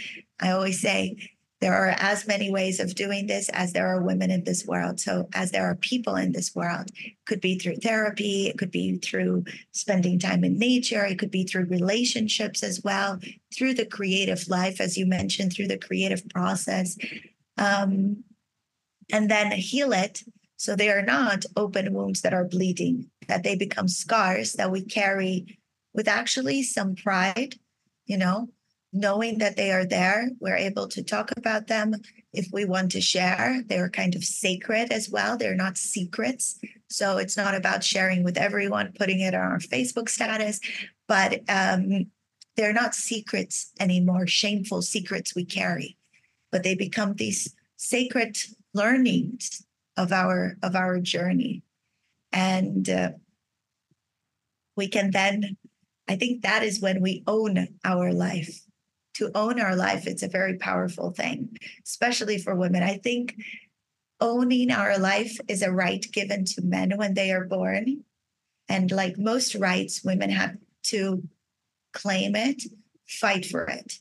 [0.40, 1.16] I always say
[1.62, 4.98] there are as many ways of doing this as there are women in this world.
[4.98, 6.90] So, as there are people in this world,
[7.24, 11.44] could be through therapy, it could be through spending time in nature, it could be
[11.44, 13.20] through relationships as well,
[13.56, 16.98] through the creative life, as you mentioned, through the creative process.
[17.56, 18.24] Um,
[19.12, 20.24] and then heal it
[20.62, 24.80] so they are not open wounds that are bleeding, that they become scars that we
[24.80, 25.58] carry
[25.92, 27.56] with actually some pride,
[28.06, 28.48] you know,
[28.92, 31.96] knowing that they are there, we're able to talk about them
[32.32, 33.60] if we want to share.
[33.66, 36.60] They're kind of sacred as well, they're not secrets.
[36.88, 40.60] So it's not about sharing with everyone, putting it on our Facebook status,
[41.08, 42.06] but um,
[42.56, 45.96] they're not secrets anymore, shameful secrets we carry,
[46.52, 48.36] but they become these sacred
[48.74, 49.66] learnings
[49.96, 51.62] of our of our journey
[52.32, 53.10] and uh,
[54.76, 55.56] we can then
[56.08, 58.62] i think that is when we own our life
[59.14, 62.82] to own our life, it's a very powerful thing, especially for women.
[62.82, 63.36] I think
[64.20, 68.04] owning our life is a right given to men when they are born.
[68.68, 71.22] And like most rights, women have to
[71.92, 72.62] claim it,
[73.06, 73.98] fight for it.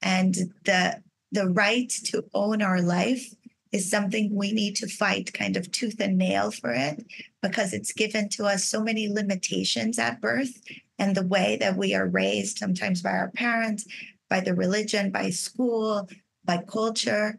[0.00, 0.34] And
[0.64, 3.34] the the right to own our life
[3.76, 7.04] is something we need to fight kind of tooth and nail for it
[7.42, 10.60] because it's given to us so many limitations at birth
[10.98, 13.86] and the way that we are raised sometimes by our parents
[14.28, 16.08] by the religion, by school,
[16.44, 17.38] by culture,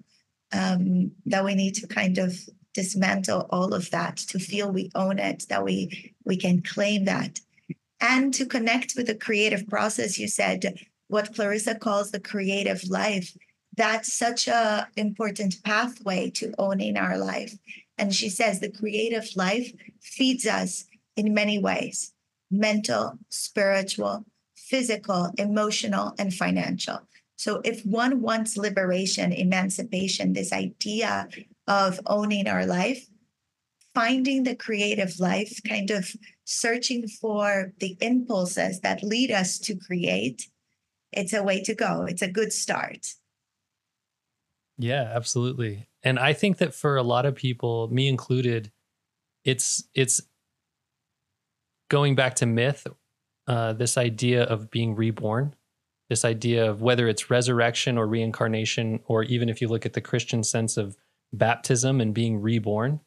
[0.54, 2.38] um, that we need to kind of
[2.74, 7.40] dismantle all of that to feel we own it, that we we can claim that.
[8.00, 10.78] And to connect with the creative process, you said
[11.08, 13.36] what Clarissa calls the creative life.
[13.78, 17.58] That's such a important pathway to owning our life.
[17.98, 19.72] And she says the creative life
[20.02, 22.14] feeds us in many ways
[22.50, 24.26] mental, spiritual,
[24.56, 27.00] physical, emotional, and financial.
[27.36, 31.28] So, if one wants liberation, emancipation, this idea
[31.68, 33.06] of owning our life,
[33.94, 36.16] finding the creative life, kind of
[36.46, 40.50] searching for the impulses that lead us to create,
[41.12, 42.06] it's a way to go.
[42.06, 43.08] It's a good start.
[44.78, 45.88] Yeah, absolutely.
[46.04, 48.72] And I think that for a lot of people, me included,
[49.44, 50.22] it's it's
[51.90, 52.86] going back to myth
[53.48, 55.56] uh, this idea of being reborn,
[56.10, 60.02] this idea of whether it's resurrection or reincarnation, or even if you look at the
[60.02, 60.98] Christian sense of
[61.34, 63.00] baptism and being reborn,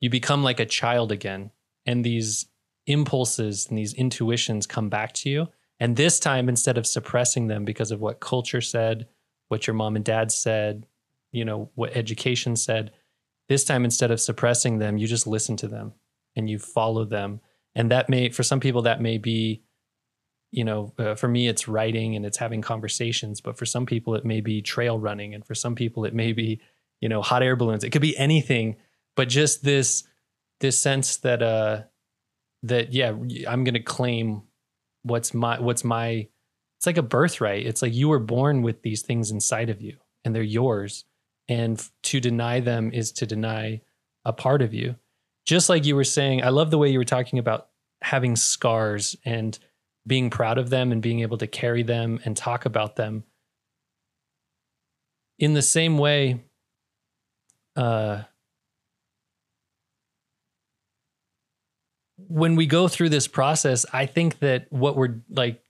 [0.00, 1.50] you become like a child again.
[1.86, 2.46] And these
[2.86, 5.48] impulses and these intuitions come back to you.
[5.80, 9.06] And this time, instead of suppressing them because of what culture said,
[9.48, 10.86] what your mom and dad said,
[11.32, 12.92] you know, what education said,
[13.48, 15.92] this time, instead of suppressing them, you just listen to them
[16.36, 17.40] and you follow them.
[17.74, 19.62] And that may for some people that may be
[20.50, 24.14] you know uh, for me it's writing and it's having conversations but for some people
[24.14, 25.34] it may be trail running.
[25.34, 26.60] And for some people it may be
[27.00, 27.84] you know hot air balloons.
[27.84, 28.76] It could be anything
[29.18, 30.04] but just this
[30.60, 31.82] this sense that uh
[32.62, 34.42] that yeah i'm going to claim
[35.02, 36.28] what's my what's my
[36.78, 39.96] it's like a birthright it's like you were born with these things inside of you
[40.24, 41.04] and they're yours
[41.48, 43.80] and to deny them is to deny
[44.24, 44.96] a part of you
[45.48, 47.68] just like you were saying, I love the way you were talking about
[48.02, 49.58] having scars and
[50.06, 53.24] being proud of them and being able to carry them and talk about them.
[55.38, 56.44] In the same way,
[57.76, 58.24] uh,
[62.18, 65.62] when we go through this process, I think that what we're like,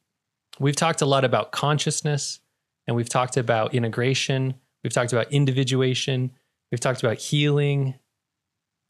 [0.61, 2.41] we've talked a lot about consciousness
[2.87, 6.33] and we've talked about integration, we've talked about individuation,
[6.71, 7.95] we've talked about healing,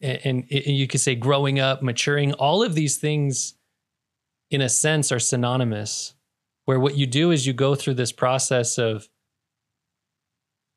[0.01, 2.33] and, and, you could say growing up, maturing.
[2.35, 3.55] All of these things,
[4.51, 6.15] in a sense, are synonymous.
[6.67, 9.09] Where what you do is you go through this process of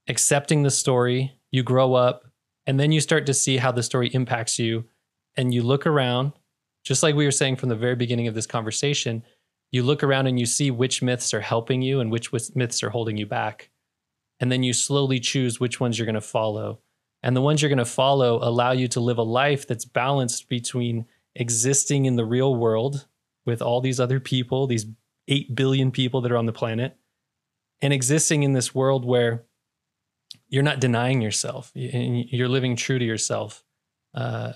[0.08, 2.26] accepting the story, you grow up,
[2.66, 4.86] and then you start to see how the story impacts you,
[5.38, 6.34] and you look around,
[6.84, 9.24] just like we were saying from the very beginning of this conversation
[9.72, 12.90] you look around and you see which myths are helping you and which myths are
[12.90, 13.70] holding you back.
[14.40, 16.80] And then you slowly choose which ones you're going to follow.
[17.24, 20.50] And the ones you're going to follow allow you to live a life that's balanced
[20.50, 21.06] between
[21.36, 23.08] existing in the real world
[23.46, 24.88] with all these other people, these
[25.28, 26.98] 8 billion people that are on the planet,
[27.82, 29.44] and existing in this world where
[30.50, 33.64] you're not denying yourself, you're living true to yourself.
[34.14, 34.54] Uh,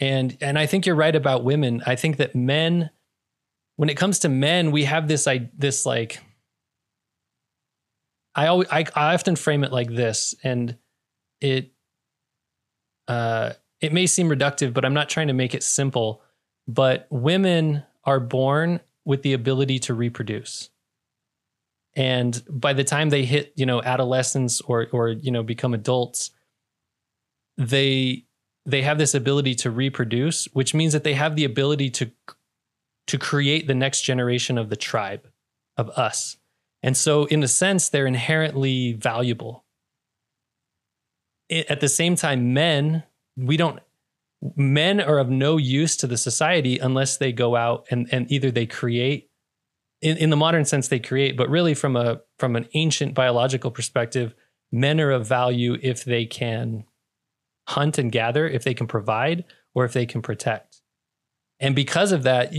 [0.00, 1.82] and and I think you're right about women.
[1.86, 2.90] I think that men
[3.78, 6.18] when it comes to men, we have this I this like
[8.34, 10.76] I always I, I often frame it like this, and
[11.40, 11.70] it
[13.06, 16.22] uh it may seem reductive, but I'm not trying to make it simple.
[16.66, 20.70] But women are born with the ability to reproduce.
[21.94, 26.32] And by the time they hit, you know, adolescence or or you know become adults,
[27.56, 28.24] they
[28.66, 32.10] they have this ability to reproduce, which means that they have the ability to
[33.08, 35.28] to create the next generation of the tribe,
[35.76, 36.36] of us.
[36.82, 39.64] And so, in a sense, they're inherently valuable.
[41.50, 43.02] At the same time, men,
[43.36, 43.80] we don't,
[44.54, 48.50] men are of no use to the society unless they go out and, and either
[48.50, 49.30] they create,
[50.00, 53.70] in, in the modern sense, they create, but really from a from an ancient biological
[53.70, 54.34] perspective,
[54.70, 56.84] men are of value if they can
[57.68, 59.44] hunt and gather, if they can provide,
[59.74, 60.80] or if they can protect.
[61.58, 62.52] And because of that,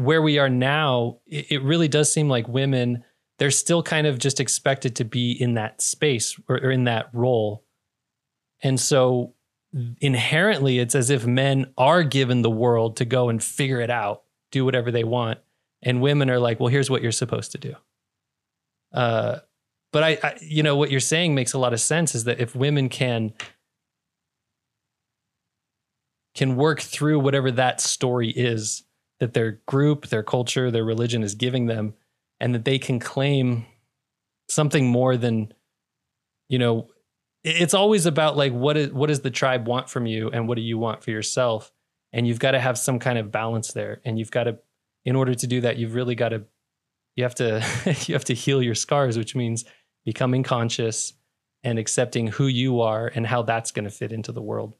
[0.00, 3.04] where we are now, it, it really does seem like women,
[3.38, 7.08] they're still kind of just expected to be in that space or, or in that
[7.12, 7.64] role.
[8.62, 9.34] And so
[10.00, 14.22] inherently, it's as if men are given the world to go and figure it out,
[14.50, 15.38] do whatever they want.
[15.82, 17.74] And women are like, well, here's what you're supposed to do.
[18.92, 19.38] Uh,
[19.92, 22.40] but I, I, you know, what you're saying makes a lot of sense is that
[22.40, 23.32] if women can
[26.34, 28.84] can work through whatever that story is
[29.20, 31.94] that their group, their culture, their religion is giving them,
[32.40, 33.66] and that they can claim
[34.48, 35.52] something more than,
[36.48, 36.88] you know,
[37.44, 40.56] it's always about like what is what does the tribe want from you and what
[40.56, 41.72] do you want for yourself?
[42.12, 44.00] And you've got to have some kind of balance there.
[44.04, 44.58] And you've got to
[45.04, 46.44] in order to do that you've really got to
[47.16, 47.64] you have to
[48.06, 49.64] you have to heal your scars which means
[50.04, 51.14] becoming conscious
[51.62, 54.74] and accepting who you are and how that's going to fit into the world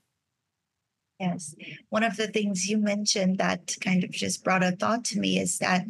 [1.20, 1.54] Yes.
[1.90, 5.38] One of the things you mentioned that kind of just brought a thought to me
[5.38, 5.84] is that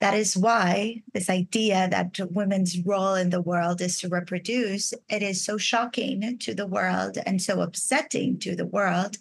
[0.00, 5.22] that is why this idea that women's role in the world is to reproduce, it
[5.22, 9.16] is so shocking to the world and so upsetting to the world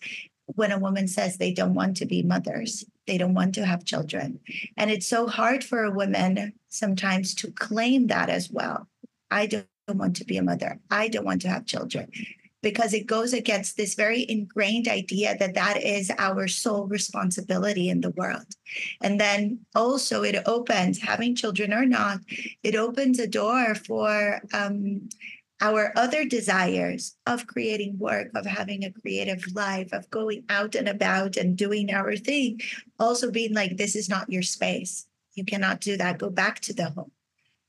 [0.46, 3.84] when a woman says they don't want to be mothers, they don't want to have
[3.84, 4.40] children.
[4.78, 8.88] And it's so hard for a woman sometimes to claim that as well.
[9.32, 10.80] I don't want to be a mother.
[10.92, 12.12] I don't want to have children
[12.66, 18.02] because it goes against this very ingrained idea that that is our sole responsibility in
[18.02, 18.48] the world.
[19.04, 22.22] And then also, it opens, having children or not,
[22.64, 25.08] it opens a door for um,
[25.62, 30.90] our other desires of creating work, of having a creative life, of going out and
[30.90, 32.60] about and doing our thing,
[33.00, 35.06] also being like, this is not your space.
[35.36, 36.18] You cannot do that.
[36.18, 37.12] Go back to the home.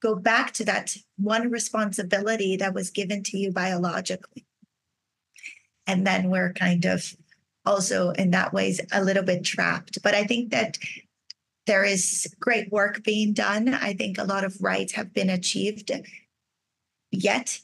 [0.00, 4.46] Go back to that one responsibility that was given to you biologically
[5.86, 7.14] and then we're kind of
[7.64, 9.98] also in that ways a little bit trapped.
[10.02, 10.78] But i think that
[11.66, 13.74] there is great work being done.
[13.74, 15.90] I think a lot of rights have been achieved
[17.10, 17.58] yet.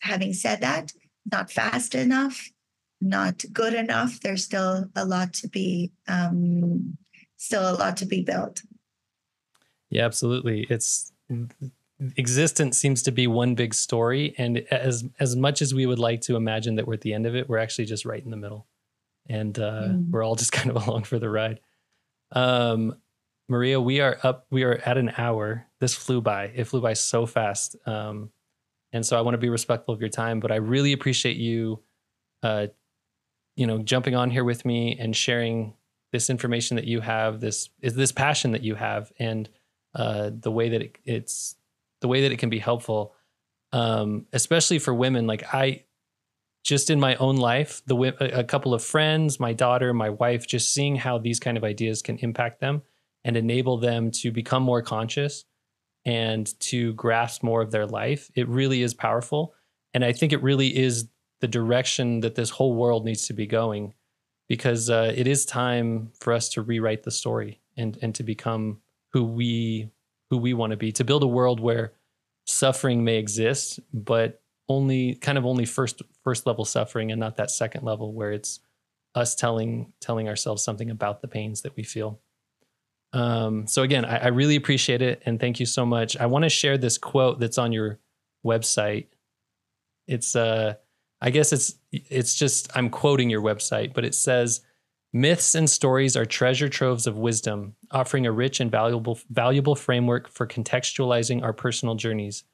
[0.00, 0.92] Having said that
[1.30, 2.50] not fast enough
[3.00, 4.20] not good enough.
[4.20, 6.96] There's still a lot to be um,
[7.36, 8.62] still a lot to be built.
[9.90, 10.66] Yeah absolutely.
[10.68, 11.12] It's
[12.16, 16.20] existence seems to be one big story and as as much as we would like
[16.22, 18.36] to imagine that we're at the end of it we're actually just right in the
[18.36, 18.66] middle.
[19.30, 20.10] And uh, mm.
[20.10, 21.60] we're all just kind of along for the ride.
[22.32, 22.96] Um,
[23.48, 25.66] maria we are up we are at an hour.
[25.80, 26.52] This flew by.
[26.54, 27.76] It flew by so fast.
[27.86, 28.30] Um,
[28.92, 31.80] and so i want to be respectful of your time but i really appreciate you
[32.42, 32.66] uh,
[33.56, 35.74] you know jumping on here with me and sharing
[36.12, 39.48] this information that you have this is this passion that you have and
[39.94, 41.56] uh, the way that it, it's
[42.00, 43.14] the way that it can be helpful,
[43.72, 45.26] um, especially for women.
[45.26, 45.84] Like I,
[46.64, 50.74] just in my own life, the a couple of friends, my daughter, my wife, just
[50.74, 52.82] seeing how these kind of ideas can impact them
[53.24, 55.44] and enable them to become more conscious
[56.04, 59.54] and to grasp more of their life, it really is powerful.
[59.92, 61.08] And I think it really is
[61.40, 63.94] the direction that this whole world needs to be going
[64.48, 68.80] because uh, it is time for us to rewrite the story and, and to become
[69.12, 69.90] who we
[70.30, 71.92] who we want to be to build a world where
[72.46, 77.50] suffering may exist but only kind of only first first level suffering and not that
[77.50, 78.60] second level where it's
[79.14, 82.20] us telling telling ourselves something about the pains that we feel.
[83.12, 86.16] Um, so again I, I really appreciate it and thank you so much.
[86.16, 87.98] I want to share this quote that's on your
[88.44, 89.06] website.
[90.06, 90.74] It's uh
[91.20, 94.60] i guess it's it's just i'm quoting your website but it says
[95.12, 100.28] myths and stories are treasure troves of wisdom offering a rich and valuable valuable framework
[100.28, 102.44] for contextualizing our personal journeys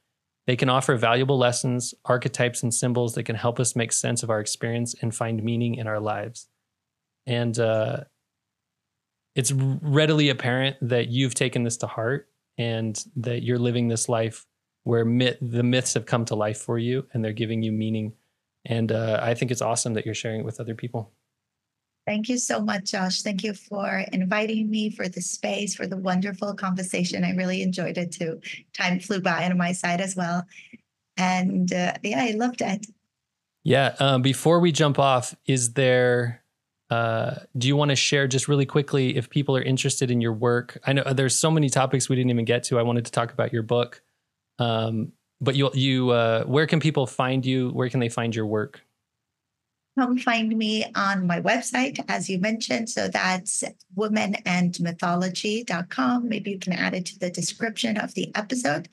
[0.46, 4.30] they can offer valuable lessons, archetypes, and symbols that can help us make sense of
[4.30, 6.48] our experience and find meaning in our lives.
[7.26, 8.04] And uh,
[9.34, 12.28] it's readily apparent that you've taken this to heart
[12.58, 14.44] and that you're living this life
[14.82, 18.12] where myth, the myths have come to life for you and they're giving you meaning.
[18.66, 21.10] And uh, I think it's awesome that you're sharing it with other people.
[22.06, 23.22] Thank you so much, Josh.
[23.22, 27.24] Thank you for inviting me for the space, for the wonderful conversation.
[27.24, 28.40] I really enjoyed it too.
[28.74, 30.44] Time flew by on my side as well.
[31.16, 32.86] And uh, yeah, I loved it.
[33.62, 33.94] Yeah.
[33.98, 36.42] Um, before we jump off, is there,
[36.90, 40.34] uh, do you want to share just really quickly if people are interested in your
[40.34, 40.78] work?
[40.86, 42.78] I know there's so many topics we didn't even get to.
[42.78, 44.02] I wanted to talk about your book.
[44.58, 47.70] Um, but you, you, uh, where can people find you?
[47.70, 48.83] Where can they find your work?
[49.98, 52.90] Come find me on my website, as you mentioned.
[52.90, 53.64] So that's
[53.96, 56.28] womanandmythology.com.
[56.28, 58.88] Maybe you can add it to the description of the episode.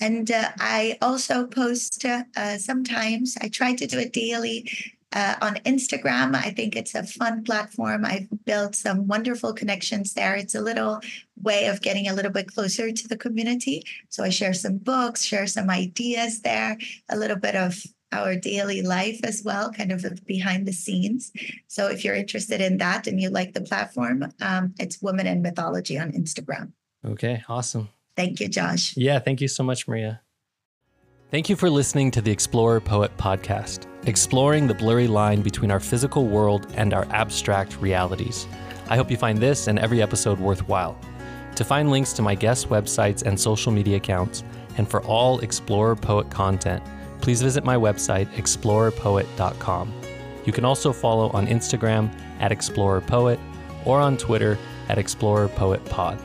[0.00, 2.24] And uh, I also post uh,
[2.58, 4.66] sometimes, I try to do it daily
[5.14, 6.34] uh, on Instagram.
[6.34, 8.04] I think it's a fun platform.
[8.04, 10.34] I've built some wonderful connections there.
[10.34, 11.00] It's a little
[11.40, 13.84] way of getting a little bit closer to the community.
[14.08, 16.76] So I share some books, share some ideas there,
[17.08, 17.80] a little bit of
[18.14, 21.32] our daily life as well, kind of behind the scenes.
[21.66, 25.42] So if you're interested in that and you like the platform, um, it's Woman and
[25.42, 26.72] Mythology on Instagram.
[27.04, 27.88] Okay, awesome.
[28.16, 28.96] Thank you, Josh.
[28.96, 30.20] Yeah, thank you so much, Maria.
[31.30, 35.80] Thank you for listening to the Explorer Poet podcast, exploring the blurry line between our
[35.80, 38.46] physical world and our abstract realities.
[38.88, 40.96] I hope you find this and every episode worthwhile.
[41.56, 44.44] To find links to my guest websites and social media accounts,
[44.76, 46.82] and for all Explorer Poet content,
[47.24, 49.92] please visit my website, explorerpoet.com.
[50.44, 53.40] You can also follow on Instagram at explorerpoet
[53.86, 54.58] or on Twitter
[54.90, 56.20] at explorerpoetpod.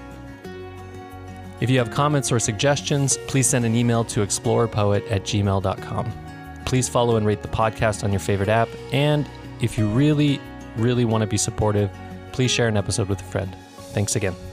[1.61, 6.11] If you have comments or suggestions, please send an email to explorerpoet at gmail.com.
[6.65, 8.67] Please follow and rate the podcast on your favorite app.
[8.91, 9.25] And
[9.61, 10.41] if you really,
[10.75, 11.89] really want to be supportive,
[12.33, 13.55] please share an episode with a friend.
[13.93, 14.48] Thanks again.